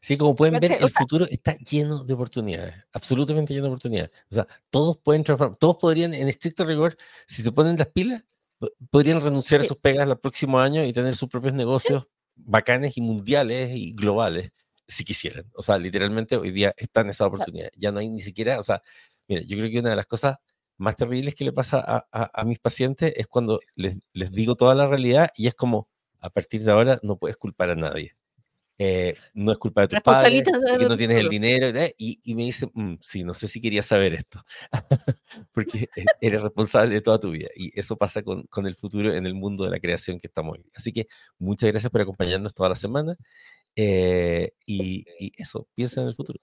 [0.00, 4.12] Sí, como pueden ver, el futuro está lleno de oportunidades, absolutamente lleno de oportunidades.
[4.30, 8.22] O sea, todos pueden transformar, todos podrían, en estricto rigor, si se ponen las pilas,
[8.56, 12.06] po- podrían renunciar a sí, sus pegas el próximo año y tener sus propios negocios
[12.36, 14.52] bacanes y mundiales y globales,
[14.86, 15.50] si quisieran.
[15.54, 17.72] O sea, literalmente hoy día están esas oportunidades.
[17.76, 18.80] Ya no hay ni siquiera, o sea,
[19.26, 20.36] mira, yo creo que una de las cosas
[20.78, 24.56] más terribles que le pasa a, a- a mis pacientes es cuando les, les digo
[24.56, 25.88] toda la realidad y es como,
[26.20, 28.16] a partir de ahora no puedes culpar a nadie
[28.78, 30.42] eh, no es culpa de tus padres,
[30.80, 31.94] que no tienes el dinero, ¿eh?
[31.98, 34.44] y, y me dice, "Mm, sí, no sé si quería saber esto,
[35.52, 37.48] porque e- eres responsable de toda tu vida.
[37.56, 40.58] Y eso pasa con, con el futuro en el mundo de la creación que estamos
[40.58, 40.66] hoy.
[40.74, 41.06] Así que
[41.38, 43.16] muchas gracias por acompañarnos toda la semana.
[43.76, 46.40] eh, y, y eso, piensa en el futuro.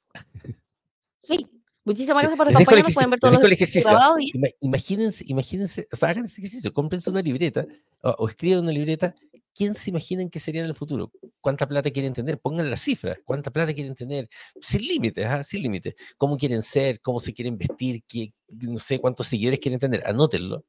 [1.20, 1.50] Sí,
[1.86, 2.94] muchísimas Sí, gracias por acompañarnos.
[2.94, 6.74] Pueden ver todos los ejercicios grabados y Ima- imagínense, imagínense, o sea, hagan ese ejercicio,
[6.74, 7.66] cómprense una libreta
[8.02, 9.14] o, o escriban una libreta.
[9.56, 11.12] ¿Quién se imaginan que sería en el futuro?
[11.40, 12.40] ¿Cuánta plata quieren tener?
[12.40, 13.18] Pongan las cifras.
[13.24, 14.28] ¿Cuánta plata quieren tener?
[14.60, 15.44] Sin límites, ¿ah?
[15.44, 15.94] sin límites.
[16.18, 17.00] ¿Cómo quieren ser?
[17.02, 18.02] ¿Cómo se quieren vestir?
[18.08, 20.02] ¿Qué, no sé cuántos seguidores quieren tener?
[20.08, 20.66] Anótenlo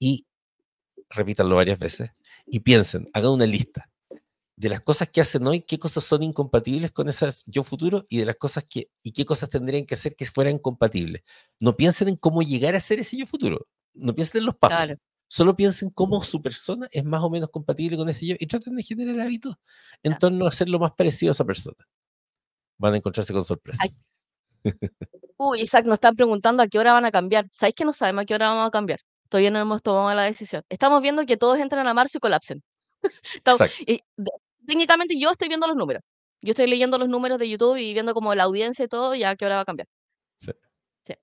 [0.00, 0.26] y
[1.08, 2.10] repítanlo varias veces.
[2.46, 3.88] Y piensen, hagan una lista
[4.56, 8.18] de las cosas que hacen hoy, qué cosas son incompatibles con esas yo futuro y
[8.18, 11.22] de las cosas que, y qué cosas tendrían que hacer que fueran compatibles.
[11.60, 13.66] No piensen en cómo llegar a ser ese yo futuro.
[13.94, 14.86] No piensen en los pasos.
[14.86, 15.00] claro.
[15.28, 18.76] Solo piensen cómo su persona es más o menos compatible con ese yo y traten
[18.76, 19.56] de generar hábitos
[20.02, 20.18] en Ya.
[20.18, 21.76] torno a ser lo más parecido a esa persona.
[22.78, 24.00] Van a encontrarse con sorpresas.
[25.36, 27.48] uy, Isaac, nos están preguntando a qué hora van a cambiar.
[27.52, 29.00] ¿Sabéis que no sabemos a qué hora vamos a cambiar?
[29.28, 30.62] Todavía no hemos tomado la decisión.
[30.68, 32.62] Estamos viendo que todos entren a marzo y colapsen.
[33.34, 34.00] Estamos- y
[34.66, 36.02] técnicamente yo estoy viendo los números.
[36.42, 39.24] Yo estoy leyendo los números de YouTube y viendo como la audiencia y todo y
[39.24, 39.88] a qué hora va a cambiar.
[40.36, 40.52] Sí.
[41.06, 41.14] Sí.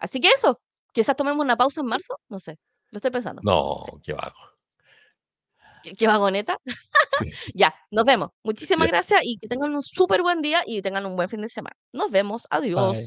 [0.00, 0.60] Así que eso,
[0.92, 2.56] quizás tomemos una pausa en marzo, no sé,
[2.90, 3.42] lo estoy pensando.
[3.44, 4.00] No, Sí.
[4.04, 4.34] qué vago.
[5.82, 6.58] ¿Qué, qué vagoneta?
[7.18, 7.30] Sí.
[7.54, 8.30] Ya, nos vemos.
[8.42, 8.92] Muchísimas Ya.
[8.92, 11.76] gracias y que tengan un súper buen día y tengan un buen fin de semana.
[11.92, 12.46] Nos vemos.
[12.50, 12.98] Adiós.
[12.98, 13.06] Bye.